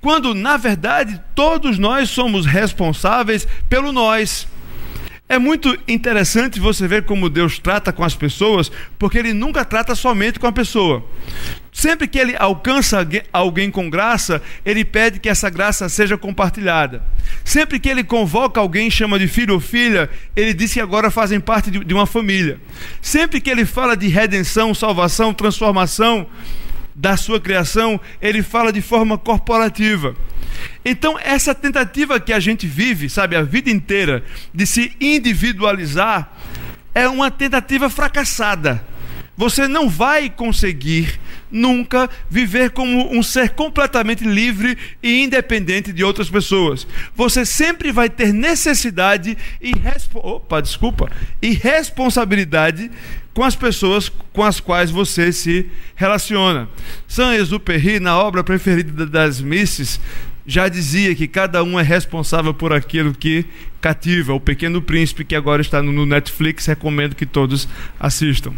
[0.00, 4.46] Quando, na verdade, todos nós somos responsáveis pelo nós.
[5.28, 9.92] É muito interessante você ver como Deus trata com as pessoas, porque Ele nunca trata
[9.96, 11.04] somente com a pessoa.
[11.72, 17.02] Sempre que Ele alcança alguém com graça, Ele pede que essa graça seja compartilhada.
[17.44, 21.40] Sempre que Ele convoca alguém, chama de filho ou filha, Ele diz que agora fazem
[21.40, 22.60] parte de uma família.
[23.02, 26.28] Sempre que Ele fala de redenção, salvação, transformação,
[26.96, 30.16] da sua criação, ele fala de forma corporativa.
[30.82, 36.32] Então, essa tentativa que a gente vive, sabe, a vida inteira, de se individualizar,
[36.94, 38.82] é uma tentativa fracassada.
[39.36, 41.20] Você não vai conseguir
[41.50, 46.86] nunca viver como um ser completamente livre e independente de outras pessoas.
[47.14, 49.72] Você sempre vai ter necessidade e
[50.14, 51.10] opa, desculpa,
[51.42, 52.90] e responsabilidade
[53.36, 56.70] com as pessoas com as quais você se relaciona.
[57.06, 60.00] Saint-Exupéry, na obra preferida das Misses,
[60.46, 63.44] já dizia que cada um é responsável por aquilo que
[63.78, 64.32] cativa.
[64.32, 67.68] O Pequeno Príncipe, que agora está no Netflix, recomendo que todos
[68.00, 68.54] assistam.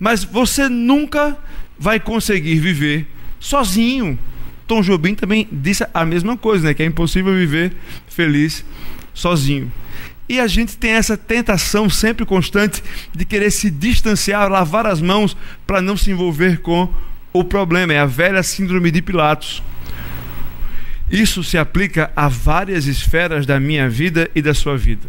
[0.00, 1.38] Mas você nunca
[1.78, 3.06] vai conseguir viver
[3.38, 4.18] sozinho.
[4.66, 6.74] Tom Jobim também disse a mesma coisa, né?
[6.74, 7.72] Que é impossível viver
[8.08, 8.64] feliz
[9.14, 9.70] sozinho.
[10.28, 12.82] E a gente tem essa tentação sempre constante
[13.14, 16.88] de querer se distanciar, lavar as mãos para não se envolver com
[17.32, 17.92] o problema.
[17.92, 19.62] É a velha síndrome de Pilatos.
[21.10, 25.06] Isso se aplica a várias esferas da minha vida e da sua vida.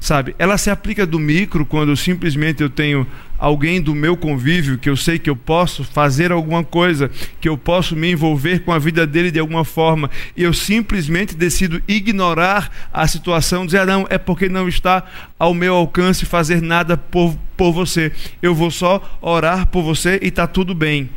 [0.00, 3.06] Sabe, ela se aplica do micro quando simplesmente eu tenho
[3.38, 7.10] alguém do meu convívio que eu sei que eu posso fazer alguma coisa,
[7.40, 11.36] que eu posso me envolver com a vida dele de alguma forma, e eu simplesmente
[11.36, 15.04] decido ignorar a situação, dizer, ah, não, é porque não está
[15.38, 18.12] ao meu alcance fazer nada por, por você.
[18.42, 21.08] Eu vou só orar por você e está tudo bem.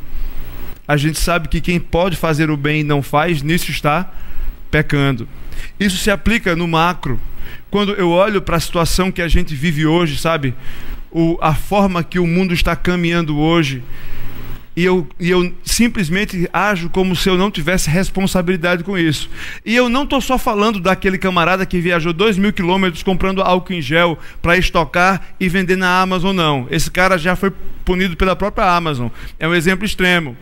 [0.86, 4.12] A gente sabe que quem pode fazer o bem e não faz, nisso está
[4.70, 5.28] pecando.
[5.78, 7.20] Isso se aplica no macro.
[7.70, 10.54] Quando eu olho para a situação que a gente vive hoje, sabe?
[11.12, 13.82] O, a forma que o mundo está caminhando hoje,
[14.74, 19.28] e eu, e eu simplesmente ajo como se eu não tivesse responsabilidade com isso.
[19.66, 23.74] E eu não estou só falando daquele camarada que viajou dois mil quilômetros comprando álcool
[23.74, 26.66] em gel para estocar e vender na Amazon, não.
[26.70, 27.52] Esse cara já foi
[27.84, 29.08] punido pela própria Amazon.
[29.38, 30.34] É um exemplo extremo.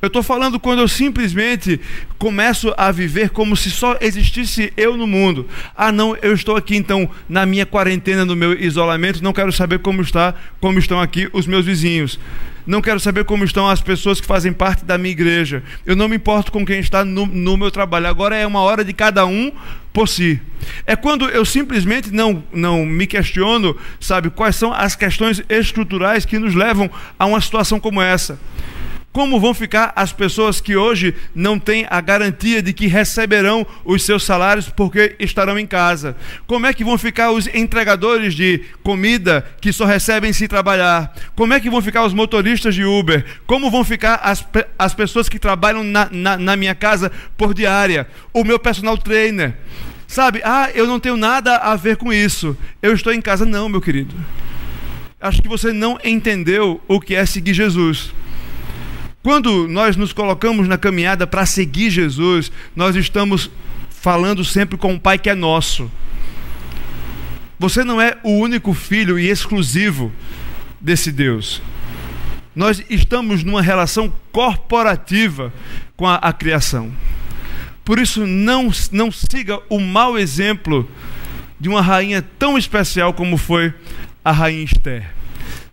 [0.00, 1.80] Eu estou falando quando eu simplesmente
[2.18, 5.48] começo a viver como se só existisse eu no mundo.
[5.74, 9.78] Ah, não, eu estou aqui então na minha quarentena, no meu isolamento, não quero saber
[9.78, 12.18] como está, como estão aqui os meus vizinhos.
[12.66, 15.62] Não quero saber como estão as pessoas que fazem parte da minha igreja.
[15.86, 18.08] Eu não me importo com quem está no, no meu trabalho.
[18.08, 19.52] Agora é uma hora de cada um
[19.92, 20.40] por si.
[20.84, 26.40] É quando eu simplesmente não, não me questiono, sabe, quais são as questões estruturais que
[26.40, 28.38] nos levam a uma situação como essa.
[29.16, 34.04] Como vão ficar as pessoas que hoje não têm a garantia de que receberão os
[34.04, 36.14] seus salários porque estarão em casa?
[36.46, 41.16] Como é que vão ficar os entregadores de comida que só recebem se trabalhar?
[41.34, 43.24] Como é que vão ficar os motoristas de Uber?
[43.46, 44.46] Como vão ficar as,
[44.78, 48.06] as pessoas que trabalham na, na, na minha casa por diária?
[48.34, 49.54] O meu personal trainer?
[50.06, 52.54] Sabe, ah, eu não tenho nada a ver com isso.
[52.82, 53.46] Eu estou em casa.
[53.46, 54.14] Não, meu querido.
[55.18, 58.12] Acho que você não entendeu o que é seguir Jesus.
[59.26, 63.50] Quando nós nos colocamos na caminhada para seguir Jesus, nós estamos
[63.90, 65.90] falando sempre com o Pai que é nosso.
[67.58, 70.12] Você não é o único filho e exclusivo
[70.80, 71.60] desse Deus.
[72.54, 75.52] Nós estamos numa relação corporativa
[75.96, 76.92] com a, a criação.
[77.84, 80.88] Por isso, não, não siga o mau exemplo
[81.58, 83.74] de uma rainha tão especial como foi
[84.24, 85.10] a rainha Esther.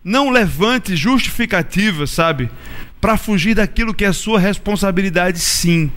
[0.02, 2.50] Não levante justificativas, sabe?
[3.04, 5.92] Para fugir daquilo que é sua responsabilidade, sim.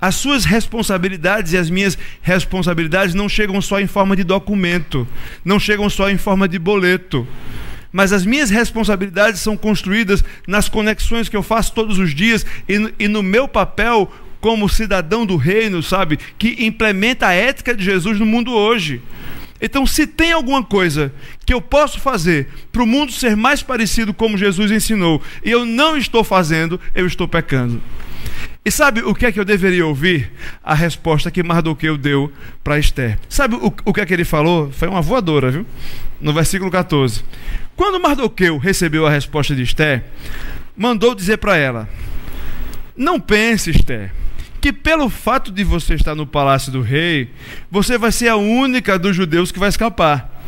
[0.00, 5.06] As suas responsabilidades e as minhas responsabilidades não chegam só em forma de documento,
[5.44, 7.24] não chegam só em forma de boleto.
[7.92, 12.44] Mas as minhas responsabilidades são construídas nas conexões que eu faço todos os dias
[12.98, 16.18] e, no meu papel como cidadão do reino, sabe?
[16.36, 19.00] Que implementa a ética de Jesus no mundo hoje.
[19.60, 21.12] Então, se tem alguma coisa
[21.46, 25.64] que eu posso fazer para o mundo ser mais parecido como Jesus ensinou, e eu
[25.64, 27.80] não estou fazendo, eu estou pecando.
[28.64, 30.32] E sabe o que é que eu deveria ouvir?
[30.62, 32.32] A resposta que Mardoqueu deu
[32.62, 33.18] para Esther.
[33.28, 34.72] Sabe o, o que é que ele falou?
[34.72, 35.66] Foi uma voadora, viu?
[36.18, 37.22] No versículo 14.
[37.76, 40.04] Quando Mardoqueu recebeu a resposta de Esther,
[40.74, 41.88] mandou dizer para ela:
[42.96, 44.12] Não pense, Esther,
[44.64, 47.28] que pelo fato de você estar no palácio do rei,
[47.70, 50.42] você vai ser a única dos judeus que vai escapar.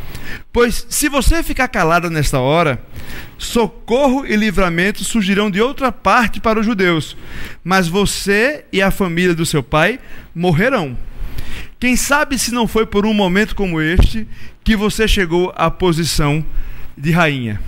[0.51, 2.81] Pois se você ficar calada nesta hora,
[3.37, 7.15] socorro e livramento surgirão de outra parte para os judeus,
[7.63, 9.99] mas você e a família do seu pai
[10.33, 10.97] morrerão.
[11.79, 14.27] Quem sabe se não foi por um momento como este
[14.63, 16.43] que você chegou à posição
[16.97, 17.61] de rainha.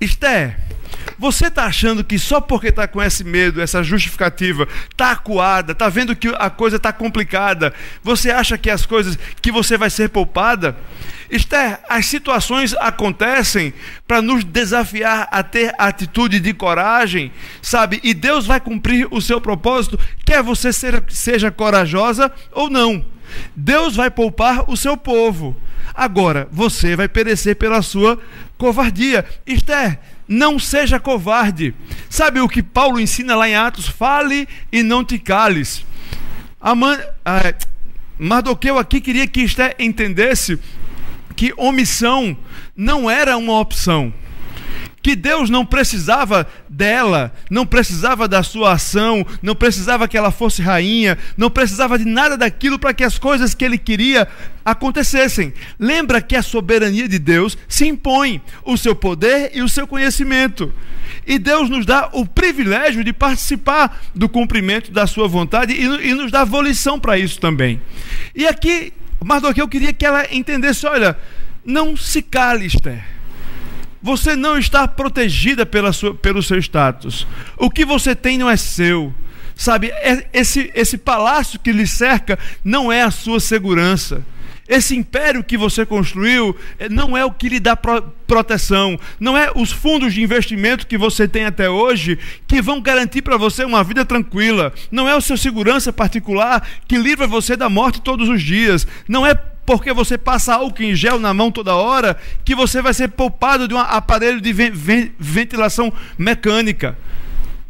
[0.00, 0.58] Esther,
[1.18, 5.88] você está achando que só porque está com esse medo, essa justificativa, está acuada, está
[5.88, 7.72] vendo que a coisa está complicada,
[8.02, 10.76] você acha que as coisas, que você vai ser poupada?
[11.30, 13.72] Esther, as situações acontecem
[14.06, 17.32] para nos desafiar a ter atitude de coragem,
[17.62, 18.00] sabe?
[18.04, 23.02] E Deus vai cumprir o seu propósito, quer você seja, seja corajosa ou não.
[23.56, 25.56] Deus vai poupar o seu povo.
[25.94, 28.20] Agora, você vai perecer pela sua
[28.58, 29.24] covardia.
[29.46, 31.74] Esther, não seja covarde.
[32.08, 33.86] Sabe o que Paulo ensina lá em Atos?
[33.86, 35.84] Fale e não te cales.
[36.76, 36.98] Man...
[37.24, 37.54] Ah,
[38.18, 40.58] Mardoqueu aqui queria que Esther entendesse
[41.34, 42.36] que omissão
[42.76, 44.12] não era uma opção
[45.02, 50.62] que Deus não precisava dela, não precisava da sua ação, não precisava que ela fosse
[50.62, 54.28] rainha, não precisava de nada daquilo para que as coisas que ele queria
[54.64, 55.52] acontecessem.
[55.76, 60.72] Lembra que a soberania de Deus se impõe, o seu poder e o seu conhecimento.
[61.26, 66.14] E Deus nos dá o privilégio de participar do cumprimento da sua vontade e, e
[66.14, 67.82] nos dá volição para isso também.
[68.34, 68.92] E aqui,
[69.24, 71.18] Mardoqueu queria que ela entendesse: olha,
[71.64, 73.02] não se cale, Esther
[74.02, 77.26] você não está protegida pela sua, pelo seu status.
[77.56, 79.14] O que você tem não é seu.
[79.54, 84.24] Sabe, é, esse, esse palácio que lhe cerca não é a sua segurança.
[84.68, 89.36] Esse império que você construiu é, não é o que lhe dá pro, proteção, não
[89.36, 93.64] é os fundos de investimento que você tem até hoje que vão garantir para você
[93.64, 98.28] uma vida tranquila, não é o seu segurança particular que livra você da morte todos
[98.30, 99.34] os dias, não é
[99.64, 103.68] porque você passa álcool em gel na mão toda hora, que você vai ser poupado
[103.68, 104.52] de um aparelho de
[105.18, 106.96] ventilação mecânica.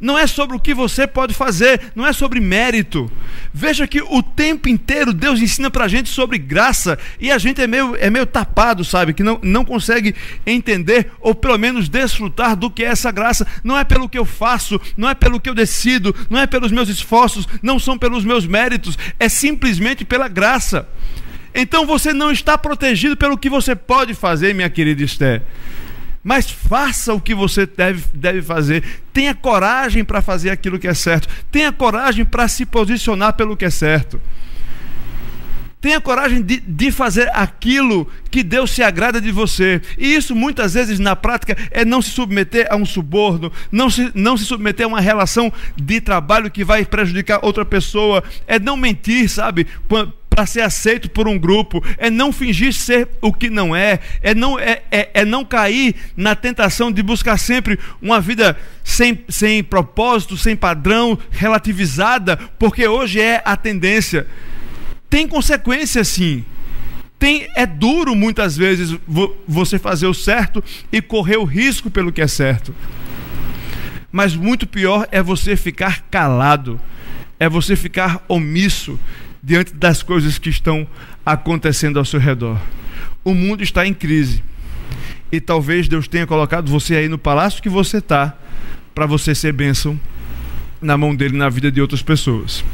[0.02, 3.08] Não é sobre o que você pode fazer, não é sobre mérito.
[3.54, 7.62] Veja que o tempo inteiro Deus ensina para a gente sobre graça e a gente
[7.62, 9.14] é meio, é meio tapado, sabe?
[9.14, 10.12] Que não, não consegue
[10.44, 13.46] entender ou pelo menos desfrutar do que é essa graça.
[13.62, 16.72] Não é pelo que eu faço, não é pelo que eu decido, não é pelos
[16.72, 20.88] meus esforços, não são pelos meus méritos, é simplesmente pela graça.
[21.54, 25.42] Então você não está protegido pelo que você pode fazer, minha querida Esther.
[26.24, 28.84] Mas faça o que você deve, deve fazer.
[29.12, 31.28] Tenha coragem para fazer aquilo que é certo.
[31.50, 34.20] Tenha coragem para se posicionar pelo que é certo.
[35.82, 39.82] Tenha coragem de, de, fazer aquilo que Deus se agrada de você.
[39.98, 44.12] E isso muitas vezes na prática é não se submeter a um suborno, não se,
[44.14, 48.76] não se submeter a uma relação de trabalho que vai prejudicar outra pessoa, é não
[48.76, 49.66] mentir, sabe?
[50.34, 54.34] Para ser aceito por um grupo, é não fingir ser o que não é, é
[54.34, 59.62] não, é, é, é, não cair na tentação de buscar sempre uma vida sem, sem
[59.62, 64.26] propósito, sem padrão, relativizada, porque hoje é a tendência.
[65.10, 66.42] Tem consequência sim.
[67.18, 68.98] Tem, é duro muitas vezes
[69.46, 72.74] você fazer o certo e correr o risco pelo que é certo.
[74.10, 76.80] Mas muito pior é você ficar calado,
[77.38, 78.98] é você ficar omisso,
[79.42, 80.86] diante das coisas que estão
[81.26, 82.58] acontecendo ao seu redor.
[83.24, 84.42] O mundo está em crise.
[85.30, 88.36] E talvez Deus tenha colocado você aí no palácio que você está,
[88.94, 89.98] para você ser bênção
[90.80, 92.64] na mão dele na vida de outras pessoas.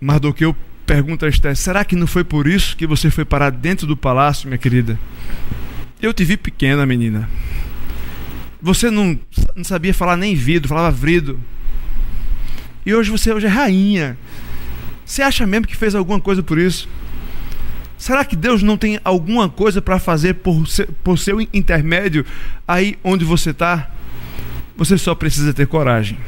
[0.00, 0.54] Mardoqueu
[0.84, 3.96] pergunta a Esther: será que não foi por isso que você foi parar dentro do
[3.96, 4.98] palácio, minha querida?
[6.02, 7.28] Eu te vi pequena, menina.
[8.60, 9.18] Você não,
[9.56, 11.40] não sabia falar nem vidro, falava vrido.
[12.86, 14.16] E hoje você hoje é rainha.
[15.04, 16.88] Você acha mesmo que fez alguma coisa por isso?
[17.96, 20.64] Será que Deus não tem alguma coisa para fazer por,
[21.02, 22.26] por seu intermédio
[22.66, 23.90] aí onde você está?
[24.76, 26.18] Você só precisa ter coragem.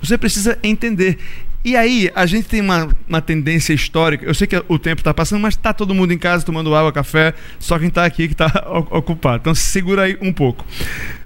[0.00, 1.18] Você precisa entender.
[1.64, 4.24] E aí, a gente tem uma, uma tendência histórica.
[4.24, 6.92] Eu sei que o tempo está passando, mas está todo mundo em casa tomando água,
[6.92, 9.38] café, só quem está aqui que está ocupado.
[9.38, 10.64] Então, segura aí um pouco.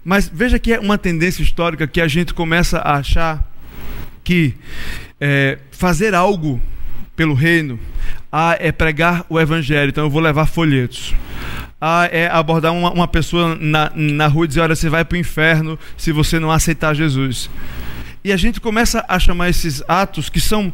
[0.03, 3.50] Mas veja que é uma tendência histórica que a gente começa a achar
[4.25, 4.55] que
[5.21, 6.61] é, fazer algo
[7.17, 7.79] pelo reino
[8.33, 11.15] ah, é pregar o evangelho, então eu vou levar folhetos.
[11.81, 15.17] Ah, é abordar uma, uma pessoa na, na rua e dizer: olha, você vai para
[15.17, 17.51] o inferno se você não aceitar Jesus.
[18.23, 20.73] E a gente começa a chamar esses atos que são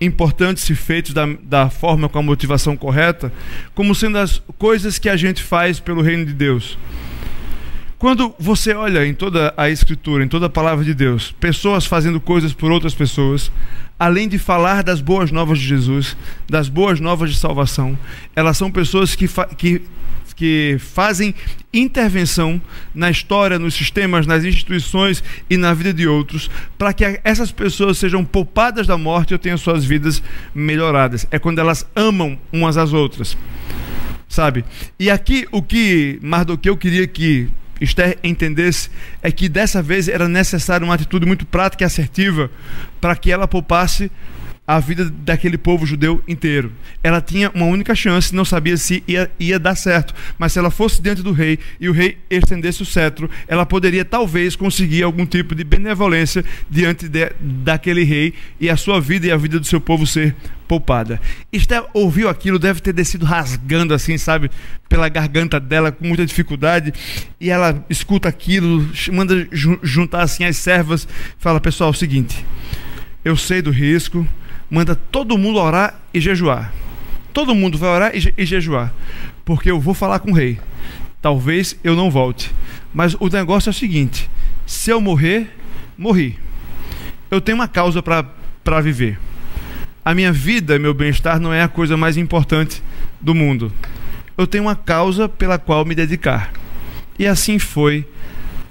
[0.00, 3.32] importantes se feitos da, da forma com a motivação correta,
[3.74, 6.78] como sendo as coisas que a gente faz pelo reino de Deus.
[7.98, 12.20] Quando você olha em toda a Escritura, em toda a palavra de Deus, pessoas fazendo
[12.20, 13.50] coisas por outras pessoas,
[13.98, 16.14] além de falar das boas novas de Jesus,
[16.46, 17.98] das boas novas de salvação,
[18.34, 19.26] elas são pessoas que,
[19.56, 19.82] que
[20.36, 21.34] que fazem
[21.72, 22.60] intervenção
[22.94, 27.96] na história, nos sistemas, nas instituições e na vida de outros, para que essas pessoas
[27.96, 30.22] sejam poupadas da morte ou tenham suas vidas
[30.54, 31.26] melhoradas.
[31.30, 33.34] É quando elas amam umas às outras.
[34.28, 34.62] Sabe?
[35.00, 37.48] E aqui o que Mardoqueu queria que
[37.80, 38.90] Esther entendesse
[39.22, 42.50] é que dessa vez era necessária uma atitude muito prática e assertiva
[43.00, 44.10] para que ela poupasse
[44.66, 46.72] a vida daquele povo judeu inteiro.
[47.02, 50.70] Ela tinha uma única chance, não sabia se ia, ia dar certo, mas se ela
[50.70, 55.24] fosse diante do rei e o rei estendesse o cetro, ela poderia talvez conseguir algum
[55.24, 59.66] tipo de benevolência diante de, daquele rei e a sua vida e a vida do
[59.66, 60.34] seu povo ser
[60.66, 61.20] poupada.
[61.52, 64.50] Esther ouviu aquilo, deve ter descido rasgando assim, sabe,
[64.88, 66.92] pela garganta dela com muita dificuldade,
[67.40, 69.46] e ela escuta aquilo, manda
[69.82, 71.06] juntar assim as servas,
[71.38, 72.44] fala: "Pessoal, é o seguinte,
[73.24, 74.26] eu sei do risco,
[74.70, 76.72] manda todo mundo orar e jejuar.
[77.32, 78.92] Todo mundo vai orar e, jejuar,
[79.44, 80.58] porque eu vou falar com o rei.
[81.20, 82.54] Talvez eu não volte,
[82.94, 84.30] mas o negócio é o seguinte:
[84.66, 85.50] se eu morrer,
[85.98, 86.38] morri.
[87.30, 89.18] Eu tenho uma causa para viver.
[90.04, 92.82] A minha vida, meu bem-estar não é a coisa mais importante
[93.20, 93.72] do mundo.
[94.38, 96.52] Eu tenho uma causa pela qual me dedicar.
[97.18, 98.06] E assim foi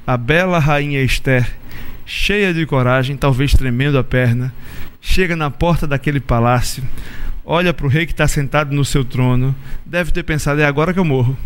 [0.07, 1.51] a bela rainha Esther,
[2.05, 4.53] cheia de coragem, talvez tremendo a perna,
[5.05, 6.83] chega na porta daquele palácio,
[7.45, 10.93] olha para o rei que está sentado no seu trono, deve ter pensado: é agora
[10.93, 11.37] que eu morro.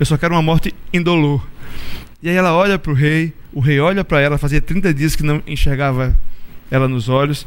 [0.00, 1.46] Eu só quero uma morte indolor.
[2.22, 5.14] E aí ela olha para o rei, o rei olha para ela, fazia 30 dias
[5.14, 6.18] que não enxergava
[6.70, 7.46] ela nos olhos,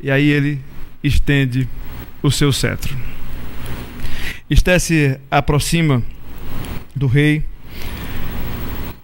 [0.00, 0.60] e aí ele
[1.02, 1.68] estende
[2.20, 2.94] o seu cetro.
[4.50, 6.02] Esté se aproxima
[6.94, 7.44] do rei,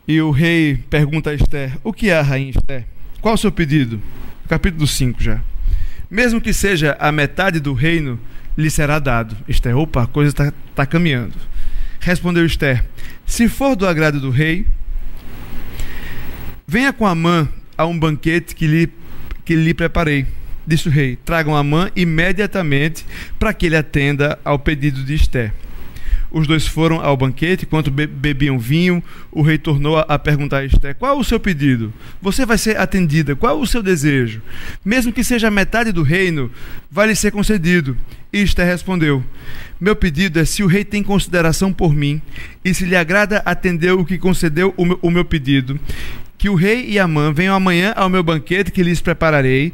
[0.08, 2.84] e o rei pergunta a Esther: O que é, rainha Esther?
[3.20, 4.02] Qual o seu pedido?
[4.48, 5.40] Capítulo 5 já.
[6.14, 8.20] Mesmo que seja a metade do reino,
[8.56, 9.36] lhe será dado.
[9.48, 11.34] Esther, opa, a coisa está tá caminhando.
[11.98, 12.84] Respondeu Esther:
[13.26, 14.64] Se for do agrado do rei,
[16.68, 18.88] venha com a mãe a um banquete que lhe,
[19.44, 20.24] que lhe preparei.
[20.64, 23.04] Disse o rei: Tragam a mãe imediatamente
[23.36, 25.52] para que ele atenda ao pedido de Esther.
[26.34, 30.96] Os dois foram ao banquete, enquanto bebiam vinho, o rei tornou a perguntar a Esther:
[30.96, 31.94] Qual o seu pedido?
[32.20, 33.36] Você vai ser atendida.
[33.36, 34.42] Qual o seu desejo?
[34.84, 36.50] Mesmo que seja metade do reino,
[36.90, 37.96] vai lhe ser concedido.
[38.32, 39.22] E respondeu:
[39.80, 42.20] Meu pedido é se o rei tem consideração por mim,
[42.64, 45.78] e se lhe agrada atender o que concedeu o meu, o meu pedido,
[46.36, 49.72] que o rei e a mãe venham amanhã ao meu banquete que lhes prepararei,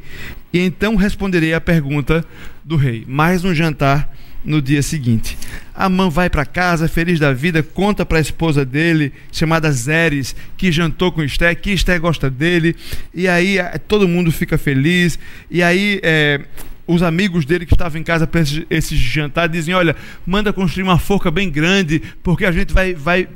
[0.52, 2.22] e então responderei à pergunta
[2.62, 3.02] do rei.
[3.08, 4.12] Mais um jantar
[4.44, 5.36] no dia seguinte.
[5.74, 10.70] Amã vai para casa, feliz da vida, conta para a esposa dele, chamada Zeres, que
[10.70, 12.76] jantou com Esté, que Esté gosta dele,
[13.14, 15.18] e aí eh, todo mundo fica feliz,
[15.50, 16.40] e aí é,
[16.90, 19.94] os amigos dele que estavam em casa para esse, esse, jantar dizem: Olha,
[20.26, 23.28] manda construir uma forca bem grande, porque a gente vai, vai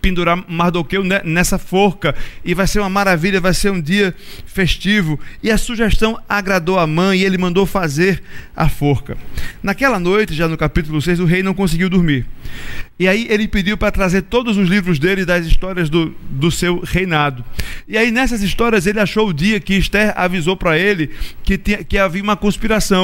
[0.00, 5.18] pendurar Mardoqueu nessa forca e vai ser uma maravilha, vai ser um dia festivo.
[5.42, 8.22] E a sugestão agradou a mãe e ele mandou fazer
[8.56, 9.16] a forca.
[9.62, 12.26] Naquela noite, já no capítulo 6, o rei não conseguiu dormir.
[12.98, 16.80] E aí ele pediu para trazer todos os livros dele das histórias do, do seu
[16.80, 17.44] reinado.
[17.86, 21.10] E aí nessas histórias ele achou o dia que Esther avisou para ele
[21.44, 22.95] que, tinha, que havia uma conspiração.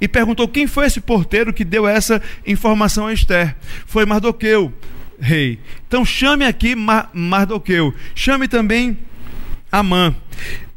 [0.00, 3.54] E perguntou quem foi esse porteiro que deu essa informação a Esther.
[3.86, 4.72] Foi Mardoqueu,
[5.18, 5.58] rei.
[5.86, 7.94] Então chame aqui Mar Mardoqueu.
[8.14, 8.98] Chame também
[9.70, 10.14] Amã.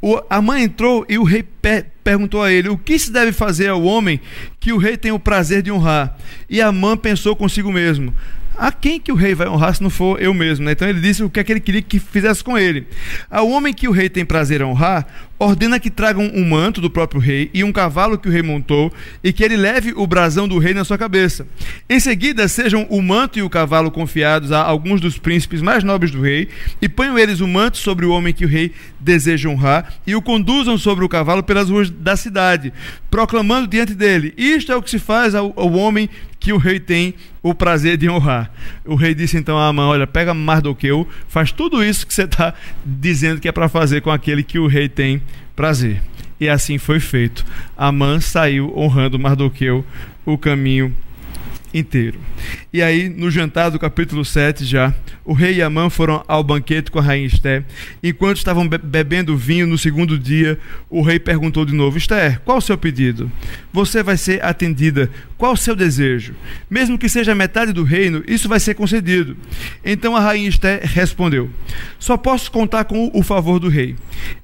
[0.02, 3.70] O, Amã entrou e o rei pe perguntou a ele: O que se deve fazer
[3.70, 4.20] ao homem
[4.60, 6.18] que o rei tem o prazer de honrar?
[6.50, 8.14] E Amã pensou consigo mesmo:
[8.58, 10.66] a quem que o rei vai honrar se não for eu mesmo?
[10.66, 10.72] Né?
[10.72, 12.88] Então ele disse o que é que ele queria que fizesse com ele.
[13.30, 15.06] Ao homem que o rei tem prazer a honrar,
[15.40, 18.92] ordena que tragam um manto do próprio rei e um cavalo que o rei montou,
[19.24, 21.48] e que ele leve o brasão do rei na sua cabeça.
[21.88, 26.12] Em seguida, sejam o manto e o cavalo confiados a alguns dos príncipes mais nobres
[26.12, 26.50] do rei,
[26.82, 30.22] e ponham eles o manto sobre o homem que o rei deseja honrar, e o
[30.22, 32.74] conduzam sobre o cavalo pelas ruas da cidade,
[33.12, 36.10] proclamando diante dele: Isto é o que se faz ao, ao homem
[36.48, 38.50] que o rei tem o prazer de honrar.
[38.86, 42.54] O rei disse então a Amã: Olha, pega Mardoqueu, faz tudo isso que você está
[42.86, 45.22] dizendo que é para fazer com aquele que o rei tem
[45.58, 46.02] prazer.
[46.40, 47.46] E assim foi feito.
[47.76, 49.86] Amã saiu honrando Mardoqueu
[50.26, 50.96] o caminho
[51.78, 52.20] inteiro.
[52.72, 56.90] E aí, no jantar do capítulo 7 já, o rei e Amã foram ao banquete
[56.90, 57.66] com a rainha Esther.
[58.02, 60.58] Enquanto estavam bebendo vinho no segundo dia,
[60.90, 63.32] o rei perguntou de novo: Esther, qual o seu pedido?
[63.74, 65.10] Você vai ser atendida.
[65.38, 66.34] Qual o seu desejo?
[66.70, 69.38] Mesmo que seja metade do reino, isso vai ser concedido.
[69.86, 71.50] Então a rainha Esther respondeu:
[72.00, 73.96] Só posso contar com o favor do rei.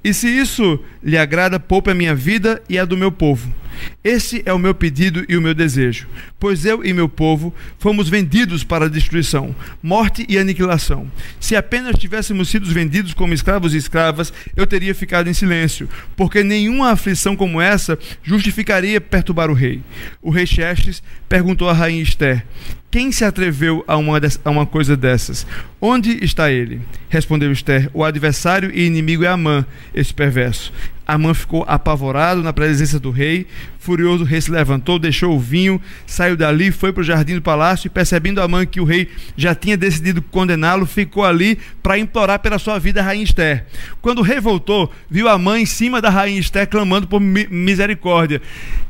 [0.04, 3.63] E se isso lhe agrada, poupe a minha vida e a do meu povo.
[4.04, 6.08] Esse é o meu pedido e o meu desejo,
[6.40, 11.10] pois eu e meu povo fomos vendidos para destruição, morte e aniquilação.
[11.40, 16.44] Se apenas tivéssemos sido vendidos como escravos e escravas, eu teria ficado em silêncio, porque
[16.44, 19.82] nenhuma aflição como essa justificaria perturbar o rei.
[20.22, 22.46] O rei Xerxes perguntou à rainha Esther:
[22.94, 25.48] quem se atreveu a uma, a uma coisa dessas?
[25.82, 26.80] Onde está ele?
[27.10, 29.66] Respondeu Esther: O adversário e inimigo é Amã,
[29.96, 30.72] esse perverso.
[31.06, 33.46] Amã ficou apavorado na presença do rei.
[33.80, 37.42] Furioso, o rei se levantou, deixou o vinho, saiu dali, foi para o jardim do
[37.42, 42.40] palácio e, percebendo Amã que o rei já tinha decidido condená-lo, ficou ali para implorar
[42.40, 43.66] pela sua vida a rainha Esther.
[44.02, 48.42] Quando o rei voltou, viu Amã em cima da rainha Esther clamando por misericórdia.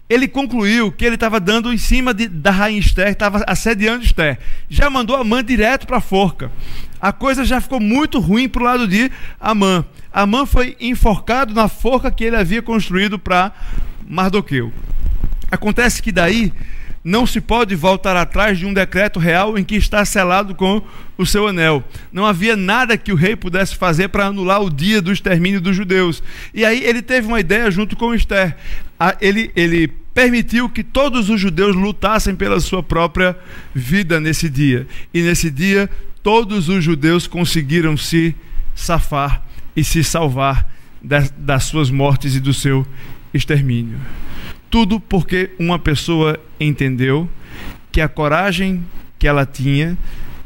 [0.07, 4.39] Ele concluiu que ele estava dando em cima de, da rainha Esther, estava assediando Esther.
[4.69, 6.51] Já mandou Amã direto para a forca.
[6.99, 9.85] A coisa já ficou muito ruim para o lado de Amã.
[10.11, 13.51] Amã foi enforcado na forca que ele havia construído para
[14.07, 14.71] Mardoqueu.
[15.51, 16.51] Acontece que daí
[17.03, 20.81] não se pode voltar atrás de um decreto real em que está selado com
[21.17, 21.83] o seu anel.
[22.11, 25.75] Não havia nada que o rei pudesse fazer para anular o dia do extermínio dos
[25.75, 26.23] judeus.
[26.53, 28.55] E aí ele teve uma ideia junto com Esther.
[29.19, 33.37] Ele, ele permitiu que todos os judeus lutassem pela sua própria
[33.73, 34.87] vida nesse dia.
[35.13, 35.89] E nesse dia,
[36.21, 38.35] todos os judeus conseguiram se
[38.75, 39.41] safar
[39.75, 40.69] e se salvar
[41.01, 42.85] das, das suas mortes e do seu
[43.33, 43.99] extermínio.
[44.69, 47.29] Tudo porque uma pessoa entendeu
[47.91, 48.83] que a coragem
[49.19, 49.97] que ela tinha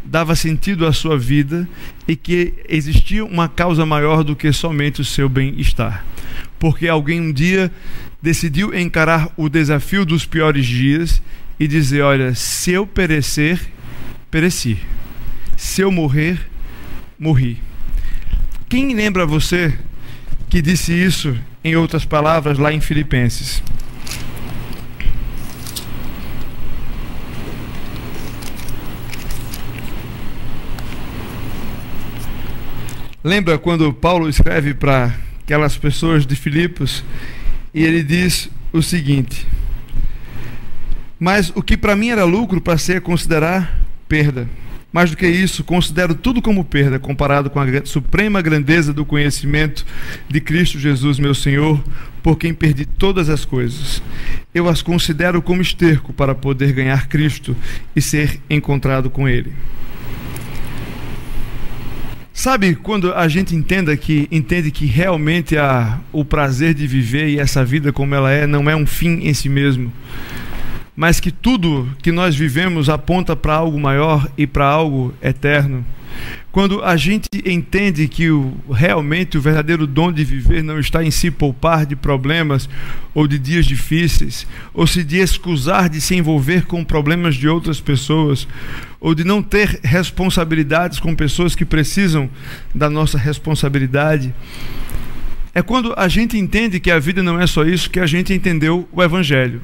[0.03, 1.67] dava sentido à sua vida
[2.07, 6.05] e que existia uma causa maior do que somente o seu bem-estar.
[6.59, 7.71] Porque alguém um dia
[8.21, 11.21] decidiu encarar o desafio dos piores dias
[11.59, 13.59] e dizer: Olha, se eu perecer,
[14.31, 14.77] pereci.
[15.55, 16.39] Se eu morrer,
[17.17, 17.61] morri.
[18.69, 19.77] Quem lembra você
[20.49, 23.63] que disse isso em outras palavras lá em Filipenses?
[33.23, 35.13] Lembra quando Paulo escreve para
[35.47, 37.05] aquelas pessoas de Filipos
[37.73, 39.47] e ele diz o seguinte:
[41.17, 44.45] Mas o que para mim era lucro, passei a considerar perda
[44.91, 49.85] mais do que isso, considero tudo como perda comparado com a suprema grandeza do conhecimento
[50.27, 51.83] de Cristo Jesus, meu Senhor,
[52.23, 54.01] por quem perdi todas as coisas.
[54.55, 57.55] Eu as considero como esterco para poder ganhar Cristo
[57.95, 59.53] e ser encontrado com Ele.
[62.37, 67.39] Sabe quando a gente entenda que, entende que realmente a, o prazer de viver e
[67.39, 69.91] essa vida como ela é não é um fim em si mesmo,
[70.95, 75.83] mas que tudo que nós vivemos aponta para algo maior e para algo eterno.
[76.51, 81.11] Quando a gente entende que o, realmente o verdadeiro dom de viver não está em
[81.11, 82.67] se poupar de problemas
[83.13, 88.47] ou de dias difíceis, ou se de de se envolver com problemas de outras pessoas,
[88.99, 92.29] ou de não ter responsabilidades com pessoas que precisam
[92.73, 94.33] da nossa responsabilidade,
[95.53, 98.33] é quando a gente entende que a vida não é só isso que a gente
[98.33, 99.61] entendeu o Evangelho.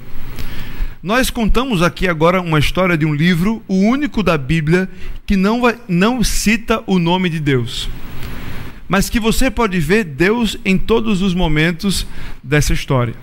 [1.04, 4.90] Nós contamos aqui agora uma história de um livro, o único da Bíblia,
[5.26, 7.90] que não, vai, não cita o nome de Deus.
[8.88, 12.08] Mas que você pode ver Deus em todos os momentos
[12.42, 13.14] dessa história.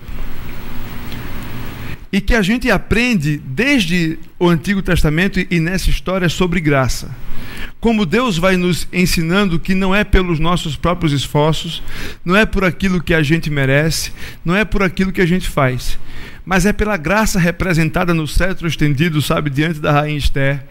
[2.13, 7.09] E que a gente aprende desde o Antigo Testamento e nessa história sobre graça
[7.79, 11.81] como Deus vai nos ensinando que não é pelos nossos próprios esforços,
[12.23, 14.11] não é por aquilo que a gente merece,
[14.45, 15.97] não é por aquilo que a gente faz,
[16.51, 20.61] mas é pela graça representada no cetro estendido, sabe, diante da rainha Esther.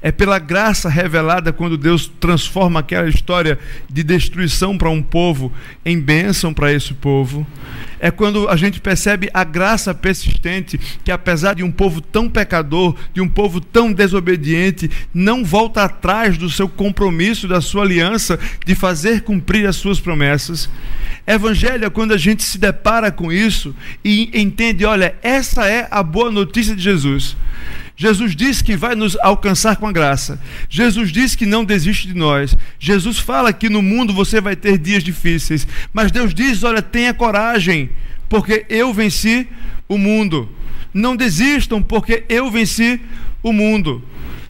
[0.00, 3.58] É pela graça revelada quando Deus transforma aquela história
[3.90, 5.52] de destruição para um povo
[5.84, 7.44] em bênção para esse povo.
[7.98, 12.94] É quando a gente percebe a graça persistente que, apesar de um povo tão pecador,
[13.12, 18.74] de um povo tão desobediente, não volta atrás do seu compromisso, da sua aliança de
[18.76, 20.68] fazer cumprir as suas promessas.
[21.26, 23.74] Evangelho é quando a gente se depara com isso
[24.04, 27.34] e entende: olha, essa é a boa notícia de Jesus.
[27.96, 30.38] Jesus diz que vai nos alcançar com a graça.
[30.68, 32.54] Jesus diz que não desiste de nós.
[32.78, 35.66] Jesus fala que no mundo você vai ter dias difíceis.
[35.94, 37.88] Mas Deus diz: olha, tenha coragem,
[38.28, 39.48] porque eu venci
[39.88, 40.46] o mundo.
[40.92, 43.00] Não desistam, porque eu venci
[43.42, 44.02] o mundo.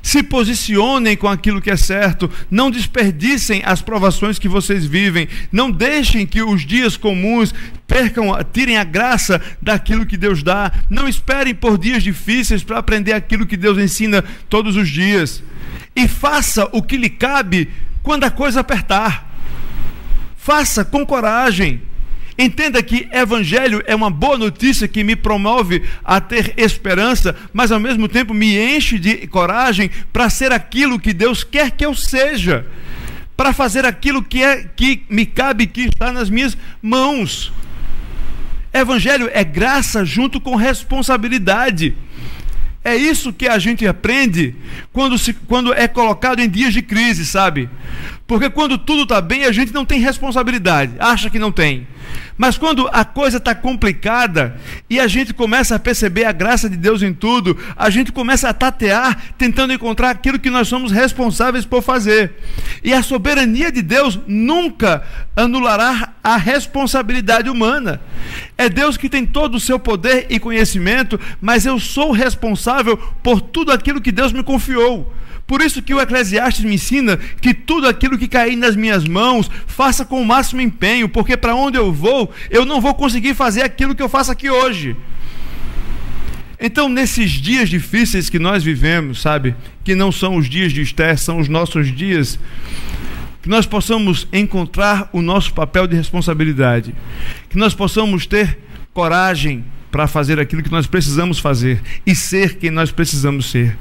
[0.05, 5.71] Se posicionem com aquilo que é certo, não desperdicem as provações que vocês vivem, não
[5.71, 7.55] deixem que os dias comuns
[7.87, 13.15] percam, tirem a graça daquilo que Deus dá, não esperem por dias difíceis para aprender
[13.15, 15.43] aquilo que Deus ensina todos os dias.
[15.97, 17.71] E faça o que lhe cabe
[18.03, 19.35] quando a coisa apertar.
[20.37, 21.81] Faça com coragem.
[22.37, 27.79] Entenda que evangelho é uma boa notícia que me promove a ter esperança, mas ao
[27.79, 32.67] mesmo tempo me enche de coragem para ser aquilo que Deus quer que eu seja,
[33.37, 37.53] para fazer aquilo que é que me cabe que está nas minhas mãos.
[38.73, 41.95] Evangelho é graça junto com responsabilidade.
[42.83, 44.57] É isso que a gente aprende
[44.93, 47.71] quando, se, quando é colocado em dias de crise, sabe?
[48.27, 51.87] Porque quando tudo está bem, a gente não tem responsabilidade, acha que não tem.
[52.37, 54.57] Mas quando a coisa está complicada
[54.89, 58.49] e a gente começa a perceber a graça de Deus em tudo, a gente começa
[58.49, 62.35] a tatear, tentando encontrar aquilo que nós somos responsáveis por fazer.
[62.83, 65.05] E a soberania de Deus nunca
[65.37, 68.01] anulará a responsabilidade humana.
[68.57, 73.41] É Deus que tem todo o seu poder e conhecimento, mas eu sou responsável por
[73.41, 75.13] tudo aquilo que Deus me confiou.
[75.47, 79.51] Por isso que o Eclesiastes me ensina que tudo aquilo que cair nas minhas mãos,
[79.67, 83.63] faça com o máximo empenho, porque para onde eu vou, eu não vou conseguir fazer
[83.63, 84.97] aquilo que eu faço aqui hoje.
[86.59, 91.19] Então, nesses dias difíceis que nós vivemos, sabe, que não são os dias de Esther,
[91.19, 92.39] são os nossos dias,
[93.43, 96.95] que nós possamos encontrar o nosso papel de responsabilidade,
[97.51, 98.59] que nós possamos ter
[98.95, 103.77] coragem para fazer aquilo que nós precisamos fazer e ser quem nós precisamos ser.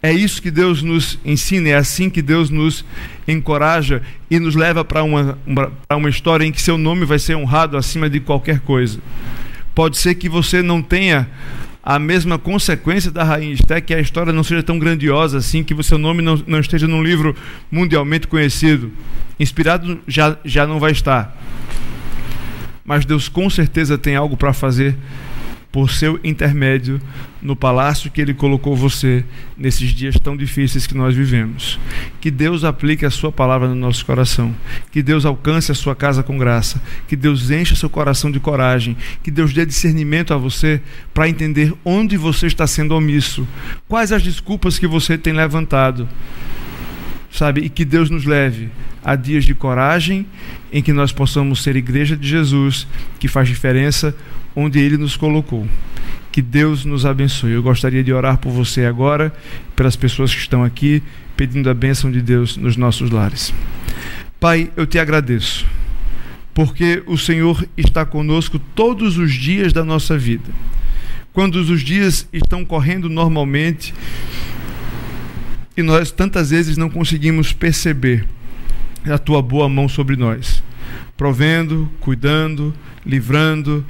[0.00, 2.84] É isso que Deus nos ensina, é assim que Deus nos
[3.26, 5.36] encoraja e nos leva para uma,
[5.90, 9.00] uma, história em que seu nome vai ser honrado acima de qualquer coisa.
[9.74, 11.28] Pode ser que você não tenha
[11.82, 15.74] a mesma consequência da Rainha Esté, que a história não seja tão grandiosa assim, que
[15.74, 17.34] o seu nome não, não esteja num livro
[17.70, 18.92] mundialmente conhecido.
[19.40, 21.36] Inspirado já, já não vai estar.
[22.84, 24.96] Mas Deus com certeza tem algo para fazer
[25.70, 27.00] por seu intermédio
[27.42, 29.24] no palácio que ele colocou você
[29.56, 31.78] nesses dias tão difíceis que nós vivemos.
[32.20, 34.54] Que Deus aplique a sua palavra no nosso coração,
[34.90, 38.96] que Deus alcance a sua casa com graça, que Deus encha seu coração de coragem,
[39.22, 40.80] que Deus dê discernimento a você
[41.12, 43.46] para entender onde você está sendo omisso,
[43.86, 46.08] quais as desculpas que você tem levantado.
[47.30, 48.70] Sabe, e que Deus nos leve
[49.04, 50.26] a dias de coragem
[50.72, 52.86] em que nós possamos ser igreja de Jesus,
[53.18, 54.14] que faz diferença
[54.58, 55.68] onde Ele nos colocou.
[56.32, 57.52] Que Deus nos abençoe.
[57.52, 59.32] Eu gostaria de orar por você agora,
[59.76, 61.00] pelas pessoas que estão aqui,
[61.36, 63.54] pedindo a bênção de Deus nos nossos lares.
[64.40, 65.64] Pai, eu te agradeço,
[66.52, 70.50] porque o Senhor está conosco todos os dias da nossa vida.
[71.32, 73.94] Quando os dias estão correndo normalmente
[75.76, 78.26] e nós tantas vezes não conseguimos perceber
[79.08, 80.62] a tua boa mão sobre nós,
[81.16, 82.74] provendo, cuidando,
[83.06, 83.84] livrando,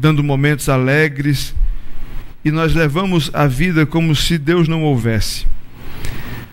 [0.00, 1.54] dando momentos alegres,
[2.42, 5.46] e nós levamos a vida como se Deus não houvesse.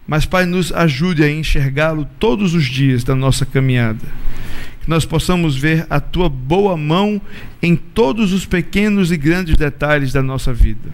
[0.05, 4.05] Mas, Pai, nos ajude a enxergá-lo todos os dias da nossa caminhada.
[4.81, 7.21] Que nós possamos ver a tua boa mão
[7.63, 10.89] em todos os pequenos e grandes detalhes da nossa vida.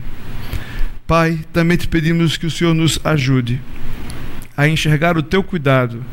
[1.07, 3.59] Pai, também te pedimos que o Senhor nos ajude
[4.55, 6.03] a enxergar o teu cuidado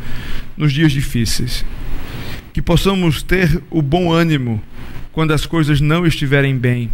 [0.57, 1.64] nos dias difíceis.
[2.53, 4.62] Que possamos ter o bom ânimo
[5.20, 6.90] quando as coisas não estiverem bem,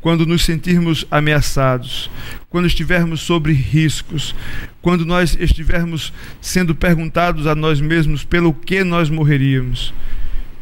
[0.00, 2.08] quando nos sentirmos ameaçados,
[2.48, 4.34] quando estivermos sobre riscos,
[4.80, 9.92] quando nós estivermos sendo perguntados a nós mesmos pelo que nós morreríamos.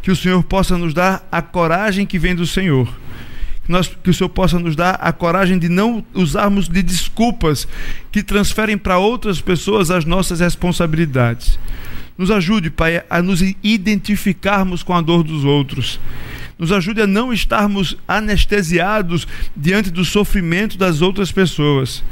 [0.03, 2.93] Que o Senhor possa nos dar a coragem que vem do Senhor.
[3.65, 7.69] Que, nós, que o Senhor possa nos dar a coragem de não usarmos de desculpas
[8.11, 11.57] que transferem para outras pessoas as nossas responsabilidades.
[12.19, 16.01] Nos ajude, Pai, a nos identificarmos com a dor dos outros
[16.61, 22.05] nos ajude a não estarmos anestesiados diante do sofrimento das outras pessoas.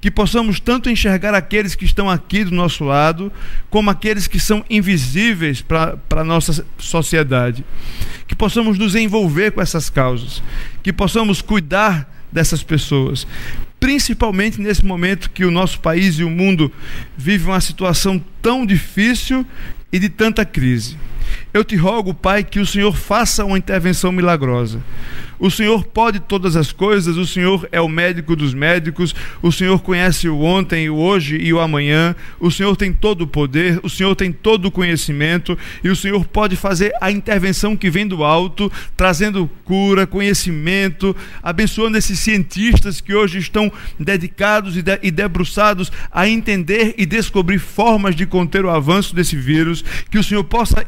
[0.00, 3.32] Que possamos tanto enxergar aqueles que estão aqui do nosso lado,
[3.68, 7.64] como aqueles que são invisíveis para a nossa sociedade.
[8.28, 10.40] Que possamos nos envolver com essas causas.
[10.84, 13.26] Que possamos cuidar dessas pessoas.
[13.80, 16.72] Principalmente nesse momento que o nosso país e o mundo
[17.16, 19.44] vivem uma situação tão difícil
[19.92, 20.96] e de tanta crise.
[21.52, 24.80] Eu te rogo, Pai, que o Senhor faça uma intervenção milagrosa.
[25.40, 29.80] O Senhor pode todas as coisas, o Senhor é o médico dos médicos, o Senhor
[29.80, 33.88] conhece o ontem, o hoje e o amanhã, o Senhor tem todo o poder, o
[33.88, 38.22] Senhor tem todo o conhecimento e o Senhor pode fazer a intervenção que vem do
[38.22, 45.90] alto, trazendo cura, conhecimento, abençoando esses cientistas que hoje estão dedicados e, de, e debruçados
[46.12, 50.84] a entender e descobrir formas de conter o avanço desse vírus, que o Senhor possa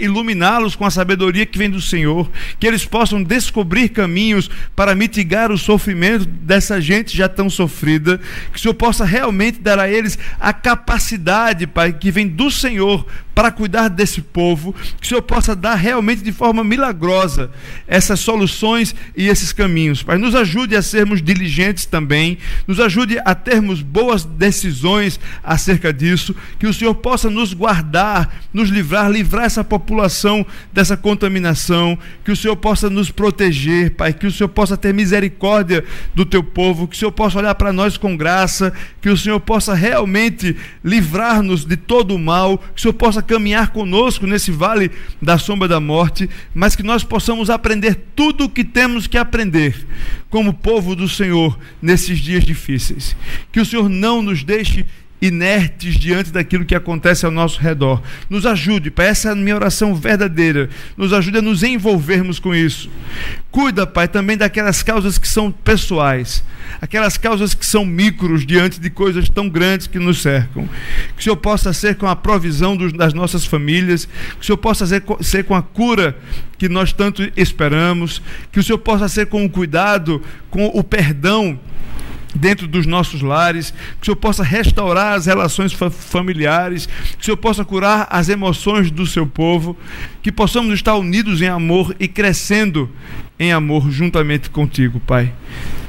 [0.52, 5.50] iluminá-los com a sabedoria que vem do Senhor, que eles possam descobrir caminhos para mitigar
[5.50, 8.20] o sofrimento dessa gente já tão sofrida,
[8.52, 13.06] que o Senhor possa realmente dar a eles a capacidade, Pai, que vem do Senhor
[13.34, 17.50] para cuidar desse povo, que o Senhor possa dar realmente de forma milagrosa
[17.86, 20.02] essas soluções e esses caminhos.
[20.02, 26.34] Pai, nos ajude a sermos diligentes também, nos ajude a termos boas decisões acerca disso,
[26.58, 30.41] que o Senhor possa nos guardar, nos livrar, livrar essa população
[30.72, 35.84] dessa contaminação, que o Senhor possa nos proteger, Pai, que o Senhor possa ter misericórdia
[36.14, 39.40] do teu povo, que o Senhor possa olhar para nós com graça, que o Senhor
[39.40, 44.90] possa realmente livrar-nos de todo o mal, que o Senhor possa caminhar conosco nesse vale
[45.20, 49.86] da sombra da morte, mas que nós possamos aprender tudo o que temos que aprender
[50.30, 53.16] como povo do Senhor nesses dias difíceis.
[53.50, 54.86] Que o Senhor não nos deixe
[55.22, 58.02] inertes diante daquilo que acontece ao nosso redor.
[58.28, 60.68] Nos ajude, Pai, essa é a minha oração verdadeira.
[60.96, 62.90] Nos ajude a nos envolvermos com isso.
[63.48, 66.42] Cuida, Pai, também daquelas causas que são pessoais,
[66.80, 70.68] aquelas causas que são micros diante de coisas tão grandes que nos cercam.
[71.14, 74.58] Que o Senhor possa ser com a provisão dos, das nossas famílias, que o Senhor
[74.58, 76.16] possa ser, ser com a cura
[76.58, 78.20] que nós tanto esperamos,
[78.50, 80.20] que o Senhor possa ser com o cuidado,
[80.50, 81.58] com o perdão
[82.34, 87.36] dentro dos nossos lares, que o Senhor possa restaurar as relações familiares, que o Senhor
[87.36, 89.76] possa curar as emoções do seu povo,
[90.22, 92.90] que possamos estar unidos em amor e crescendo
[93.38, 95.32] em amor juntamente contigo, Pai.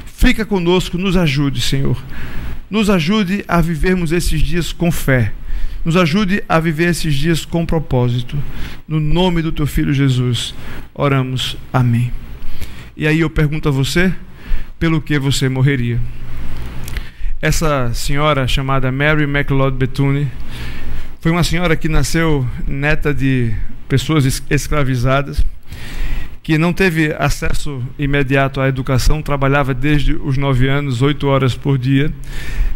[0.06, 1.96] Fica conosco, nos ajude, Senhor.
[2.70, 5.32] Nos ajude a vivermos esses dias com fé.
[5.84, 8.36] Nos ajude a viver esses dias com propósito.
[8.88, 10.54] No nome do teu filho Jesus,
[10.94, 11.56] oramos.
[11.72, 12.10] Amém.
[12.96, 14.12] E aí eu pergunto a você,
[14.78, 16.00] pelo que você morreria?
[17.44, 20.30] Essa senhora chamada Mary McLeod Bethune
[21.20, 23.52] foi uma senhora que nasceu neta de
[23.86, 25.44] pessoas escravizadas,
[26.42, 31.76] que não teve acesso imediato à educação, trabalhava desde os nove anos, oito horas por
[31.76, 32.10] dia,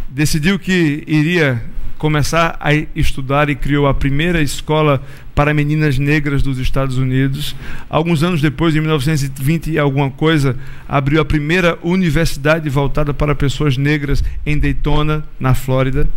[0.07, 1.65] decidiu que iria
[1.99, 5.03] começar a estudar e criou a primeira escola
[5.35, 7.55] para meninas negras dos Estados Unidos.
[7.91, 10.57] Alguns anos depois, em 1920 e alguma coisa,
[10.89, 16.09] abriu a primeira universidade voltada para pessoas negras em Daytona, na Flórida.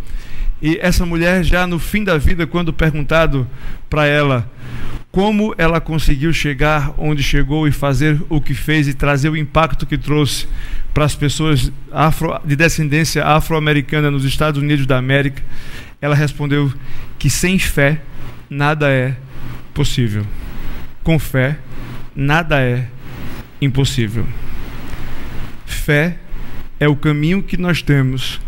[0.62, 3.46] E essa mulher, já no fim da vida, quando perguntado
[3.90, 4.48] para ela
[5.12, 9.84] como ela conseguiu chegar onde chegou e fazer o que fez e trazer o impacto
[9.84, 10.48] que trouxe
[10.94, 15.42] para as pessoas afro, de descendência afro-americana nos Estados Unidos da América,
[16.00, 16.72] ela respondeu
[17.18, 18.00] que sem fé
[18.48, 19.14] nada é
[19.74, 20.26] possível.
[21.04, 21.58] Com fé
[22.16, 22.88] nada é
[23.60, 24.26] impossível.
[25.66, 26.16] Fé
[26.80, 28.40] é o caminho que nós temos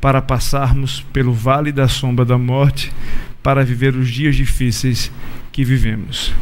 [0.00, 2.90] para passarmos pelo vale da sombra da morte,
[3.42, 5.10] para viver os dias difíceis
[5.56, 6.34] que vivemos.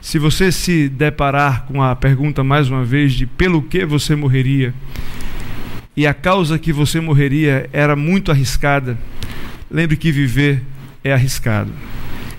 [0.00, 4.72] Se você se deparar com a pergunta mais uma vez de pelo que você morreria,
[5.96, 8.96] e a causa que você morreria era muito arriscada,
[9.68, 10.62] lembre que viver
[11.02, 11.72] é arriscado.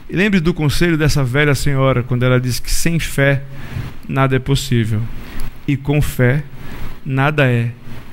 [0.10, 3.44] E lembre do conselho dessa velha senhora quando ela diz que sem fé
[4.08, 5.02] nada é possível
[5.68, 6.46] e com fé
[7.06, 7.72] nada é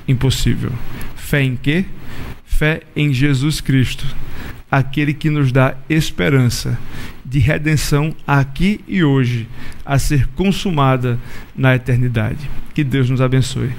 [0.09, 0.73] impossível.
[1.15, 1.85] Fé em quê?
[2.43, 4.05] Fé em Jesus Cristo,
[4.71, 6.77] aquele que nos dá esperança
[7.25, 9.47] de redenção aqui e hoje,
[9.85, 11.19] a ser consumada
[11.55, 12.49] na eternidade.
[12.73, 13.71] Que Deus nos abençoe.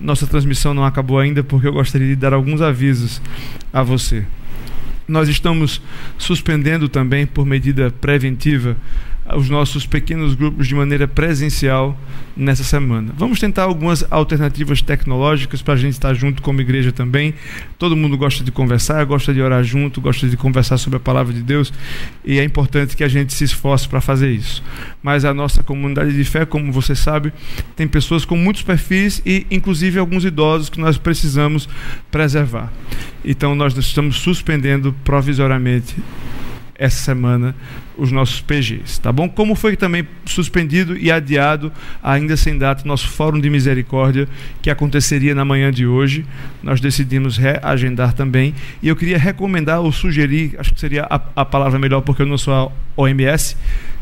[0.00, 3.22] Nossa transmissão não acabou ainda porque eu gostaria de dar alguns avisos
[3.72, 4.26] a você.
[5.06, 5.80] Nós estamos
[6.18, 8.76] suspendendo também, por medida preventiva,
[9.34, 11.98] os nossos pequenos grupos de maneira presencial
[12.36, 13.12] nessa semana.
[13.16, 17.34] Vamos tentar algumas alternativas tecnológicas para a gente estar junto como igreja também.
[17.78, 21.32] Todo mundo gosta de conversar, gosta de orar junto, gosta de conversar sobre a palavra
[21.32, 21.72] de Deus
[22.24, 24.62] e é importante que a gente se esforce para fazer isso.
[25.02, 27.32] Mas a nossa comunidade de fé, como você sabe,
[27.74, 31.68] tem pessoas com muitos perfis e inclusive alguns idosos que nós precisamos
[32.10, 32.72] preservar.
[33.24, 35.96] Então nós estamos suspendendo provisoriamente
[36.78, 37.54] essa semana
[37.96, 39.28] os nossos PGs, tá bom?
[39.28, 41.72] Como foi também suspendido e adiado,
[42.02, 44.28] ainda sem data, nosso Fórum de Misericórdia,
[44.60, 46.24] que aconteceria na manhã de hoje,
[46.62, 48.54] nós decidimos reagendar também.
[48.82, 52.26] E eu queria recomendar ou sugerir, acho que seria a, a palavra melhor porque eu
[52.26, 53.56] não sou a OMS,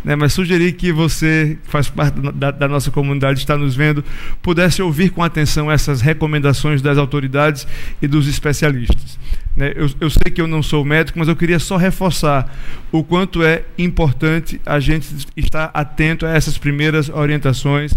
[0.05, 4.04] né, mas sugerir que você, que faz parte da, da nossa comunidade, está nos vendo,
[4.42, 7.66] pudesse ouvir com atenção essas recomendações das autoridades
[8.03, 9.18] e dos especialistas.
[9.57, 9.72] Né?
[9.75, 12.53] Eu, eu, sei que eu não sou médico, mas eu queria só reforçar
[12.91, 13.84] o quanto é importante
[14.65, 17.95] a gente estar atento a essas primeiras orientações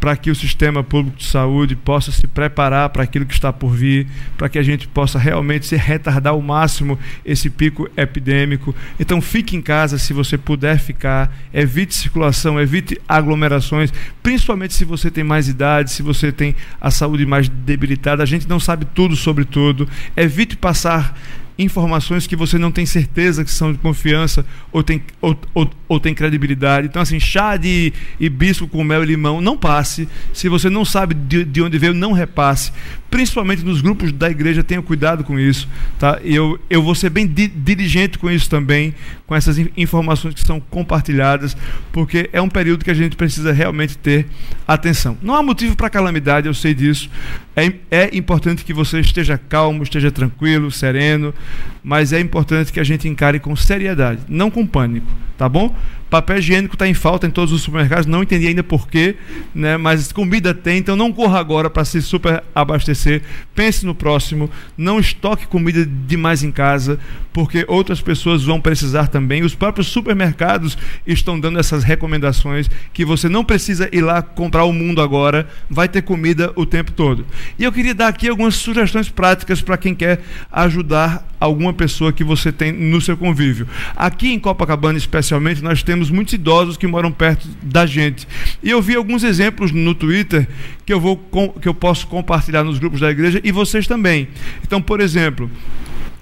[0.00, 3.70] para que o sistema público de saúde possa se preparar para aquilo que está por
[3.70, 4.06] vir,
[4.36, 8.74] para que a gente possa realmente se retardar ao máximo esse pico epidêmico.
[8.98, 13.92] Então fique em casa se você puder ficar, evite circulação, evite aglomerações,
[14.22, 18.22] principalmente se você tem mais idade, se você tem a saúde mais debilitada.
[18.22, 19.88] A gente não sabe tudo sobre tudo.
[20.16, 21.18] Evite passar
[21.58, 25.98] informações que você não tem certeza que são de confiança ou tem, ou, ou, ou
[25.98, 26.86] tem credibilidade.
[26.86, 30.08] Então, assim, chá de hibisco com mel e limão, não passe.
[30.32, 32.70] Se você não sabe de, de onde veio, não repasse.
[33.10, 35.68] Principalmente nos grupos da igreja, tenha cuidado com isso.
[35.98, 36.20] Tá?
[36.22, 38.94] Eu, eu vou ser bem di, diligente com isso também,
[39.26, 41.56] com essas informações que são compartilhadas,
[41.92, 44.26] porque é um período que a gente precisa realmente ter
[44.66, 45.18] atenção.
[45.20, 47.10] Não há motivo para calamidade, eu sei disso.
[47.56, 51.34] É, é importante que você esteja calmo, esteja tranquilo, sereno,
[51.82, 55.74] mas é importante que a gente encare com seriedade, não com pânico, tá bom?
[56.10, 59.16] Papel higiênico está em falta em todos os supermercados, não entendi ainda porquê,
[59.54, 59.76] né?
[59.76, 63.22] mas comida tem, então não corra agora para se super abastecer.
[63.54, 66.98] Pense no próximo, não estoque comida demais em casa,
[67.30, 69.42] porque outras pessoas vão precisar também.
[69.42, 74.72] Os próprios supermercados estão dando essas recomendações que você não precisa ir lá comprar o
[74.72, 77.26] mundo agora, vai ter comida o tempo todo.
[77.58, 82.24] E eu queria dar aqui algumas sugestões práticas para quem quer ajudar alguma pessoa que
[82.24, 83.66] você tem no seu convívio.
[83.96, 88.26] Aqui em Copacabana, especialmente, nós temos muitos idosos que moram perto da gente.
[88.62, 90.48] E eu vi alguns exemplos no Twitter
[90.84, 91.16] que eu, vou,
[91.60, 94.28] que eu posso compartilhar nos grupos da igreja e vocês também.
[94.62, 95.50] Então, por exemplo,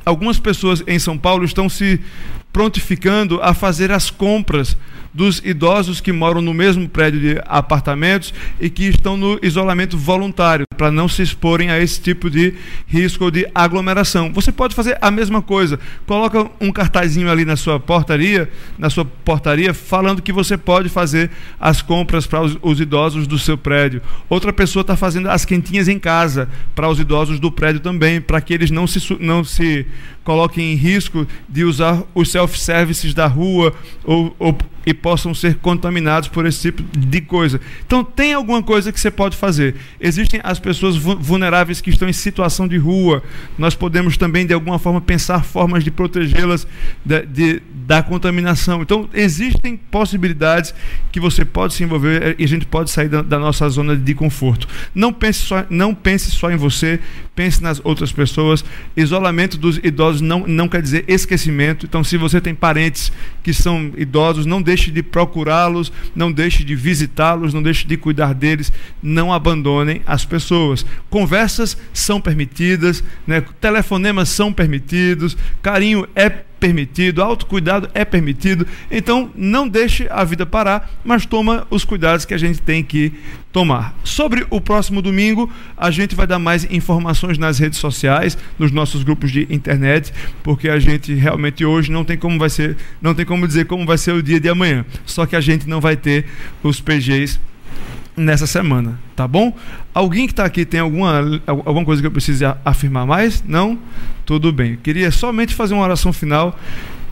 [0.05, 2.01] algumas pessoas em São Paulo estão se
[2.53, 4.77] prontificando a fazer as compras
[5.17, 10.67] dos idosos que moram no mesmo prédio de apartamentos e que estão no isolamento voluntário,
[10.77, 12.53] para não se exporem a esse tipo de
[12.87, 14.31] risco de aglomeração.
[14.35, 15.81] Você pode fazer a mesma coisa.
[16.07, 18.47] Coloca um cartazinho ali na sua portaria,
[18.79, 23.39] na sua portaria, falando que você pode fazer as compras para os, os idosos do
[23.39, 24.03] seu prédio.
[24.29, 28.43] Outra pessoa está fazendo as quentinhas em casa para os idosos do prédio também, para
[28.43, 29.87] que eles não se, não se
[30.23, 33.73] coloquem em risco de usar os self-services da rua
[34.05, 37.61] ou, ou e possam ser contaminados por esse tipo de coisa.
[37.85, 39.75] Então, tem alguma coisa que você pode fazer.
[40.01, 43.21] Existem as pessoas vulneráveis que estão em situação de rua.
[43.59, 46.67] Nós podemos também, de alguma forma, pensar formas de protegê-las
[47.05, 48.81] da contaminação.
[48.81, 50.73] Então, existem possibilidades
[51.11, 53.97] que você pode se envolver eh, e a gente pode sair da, da nossa zona
[53.97, 54.69] de conforto.
[54.95, 57.01] Não pense, só, não pense só em você,
[57.35, 58.65] pense nas outras pessoas.
[58.97, 61.87] Isolamento dos idosos não, não quer dizer esquecimento.
[61.87, 63.11] Então, se você tem parentes
[63.43, 67.97] que são idosos, não deixe deixe de procurá-los, não deixe de visitá-los, não deixe de
[67.97, 68.71] cuidar deles,
[69.03, 70.85] não abandonem as pessoas.
[71.09, 73.43] Conversas são permitidas, né?
[73.59, 76.29] telefonemas são permitidos, carinho é
[76.59, 78.67] permitido, autocuidado é permitido.
[78.91, 83.13] Então, não deixe a vida parar, mas toma os cuidados que a gente tem que
[83.53, 83.95] tomar.
[84.05, 89.03] Sobre o próximo domingo, a gente vai dar mais informações nas redes sociais, nos nossos
[89.03, 90.13] grupos de internet,
[90.43, 93.87] porque a gente realmente hoje não tem como vai ser, não tem como dizer como
[93.87, 94.85] vai ser o dia de amanhã.
[95.05, 96.27] Só que a gente não vai ter
[96.63, 97.39] os PGs
[98.17, 99.55] nessa semana, tá bom?
[99.93, 103.45] Alguém que está aqui tem alguma, alguma coisa que eu precise afirmar mais?
[103.47, 103.79] Não?
[104.25, 104.77] Tudo bem.
[104.83, 106.59] queria somente fazer uma oração final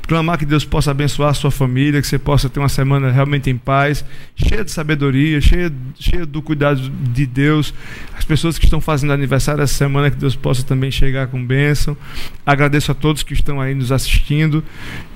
[0.07, 3.51] clamar que Deus possa abençoar a sua família, que você possa ter uma semana realmente
[3.51, 4.05] em paz,
[4.37, 7.73] cheia de sabedoria, cheia, cheia do cuidado de Deus.
[8.17, 11.97] As pessoas que estão fazendo aniversário essa semana, que Deus possa também chegar com bênção.
[12.45, 14.63] Agradeço a todos que estão aí nos assistindo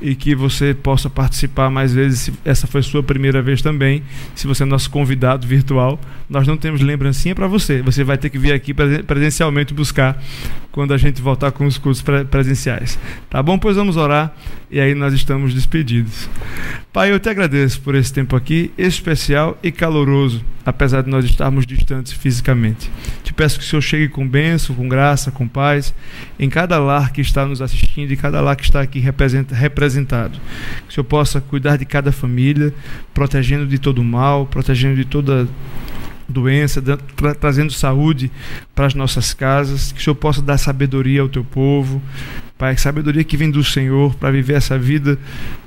[0.01, 2.31] e que você possa participar mais vezes.
[2.45, 4.03] Essa foi sua primeira vez também,
[4.35, 7.83] se você é nosso convidado virtual, nós não temos lembrancinha para você.
[7.83, 8.75] Você vai ter que vir aqui
[9.07, 10.21] presencialmente buscar
[10.79, 12.97] quando a gente voltar com os cursos presenciais.
[13.29, 13.59] Tá bom?
[13.59, 14.33] Pois vamos orar
[14.71, 16.31] e aí nós estamos despedidos.
[16.93, 21.67] Pai, eu te agradeço por esse tempo aqui, especial e caloroso, apesar de nós estarmos
[21.67, 22.89] distantes fisicamente.
[23.25, 25.93] Te peço que o Senhor chegue com bênção, com graça, com paz,
[26.39, 30.39] em cada lar que está nos assistindo e cada lar que está aqui representado.
[30.87, 32.73] Que o Senhor possa cuidar de cada família,
[33.13, 35.49] protegendo de todo mal, protegendo de toda
[36.29, 38.31] doença, tra trazendo saúde
[38.75, 42.03] para as nossas casas, que o Senhor possa dar sabedoria ao teu povo,
[42.59, 45.17] Pai, sabedoria que vem do Senhor para viver essa vida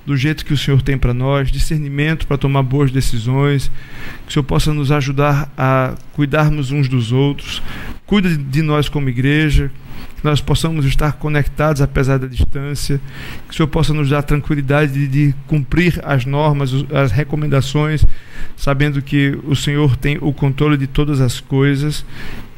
[0.05, 3.71] do jeito que o Senhor tem para nós, discernimento para tomar boas decisões,
[4.25, 7.61] que o Senhor possa nos ajudar a cuidarmos uns dos outros,
[8.11, 9.71] Cuida de nós como igreja,
[10.17, 13.01] que nós possamos estar conectados apesar da distância,
[13.47, 18.05] que o Senhor possa nos dar tranquilidade de, de, cumprir as normas, as recomendações,
[18.55, 22.05] sabendo que o Senhor tem o controle de todas as coisas,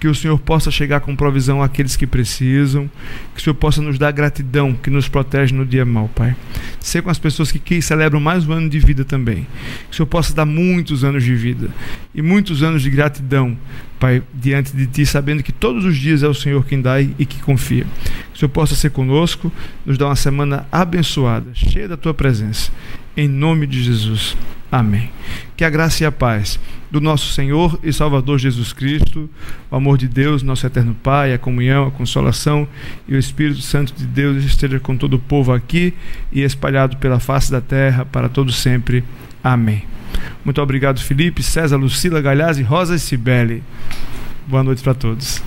[0.03, 2.91] que o Senhor possa chegar com provisão àqueles que precisam,
[3.33, 6.35] que o Senhor possa nos dar gratidão que nos protege no dia mal, Pai.
[6.77, 9.47] Ser com as pessoas que, que celebram mais um ano de vida também.
[9.87, 11.69] Que o Senhor possa dar muitos anos de vida
[12.13, 13.57] e muitos anos de gratidão,
[13.97, 17.25] Pai, diante de Ti, sabendo que todos os dias é o Senhor quem dá e
[17.25, 17.85] que confia.
[18.33, 19.49] Que o Senhor possa ser conosco,
[19.85, 22.69] nos dar uma semana abençoada, cheia da Tua presença.
[23.15, 24.35] Em nome de Jesus.
[24.71, 25.11] Amém.
[25.55, 26.59] Que a graça e a paz
[26.89, 29.29] do nosso Senhor e Salvador Jesus Cristo,
[29.69, 32.67] o amor de Deus, nosso eterno Pai, a comunhão, a consolação
[33.07, 35.93] e o Espírito Santo de Deus esteja com todo o povo aqui
[36.31, 39.03] e espalhado pela face da terra para todo sempre.
[39.43, 39.83] Amém.
[40.43, 43.63] Muito obrigado, Felipe, César, Lucila, Galhaz, Rosa e Cibele.
[44.47, 45.41] Boa noite para todos.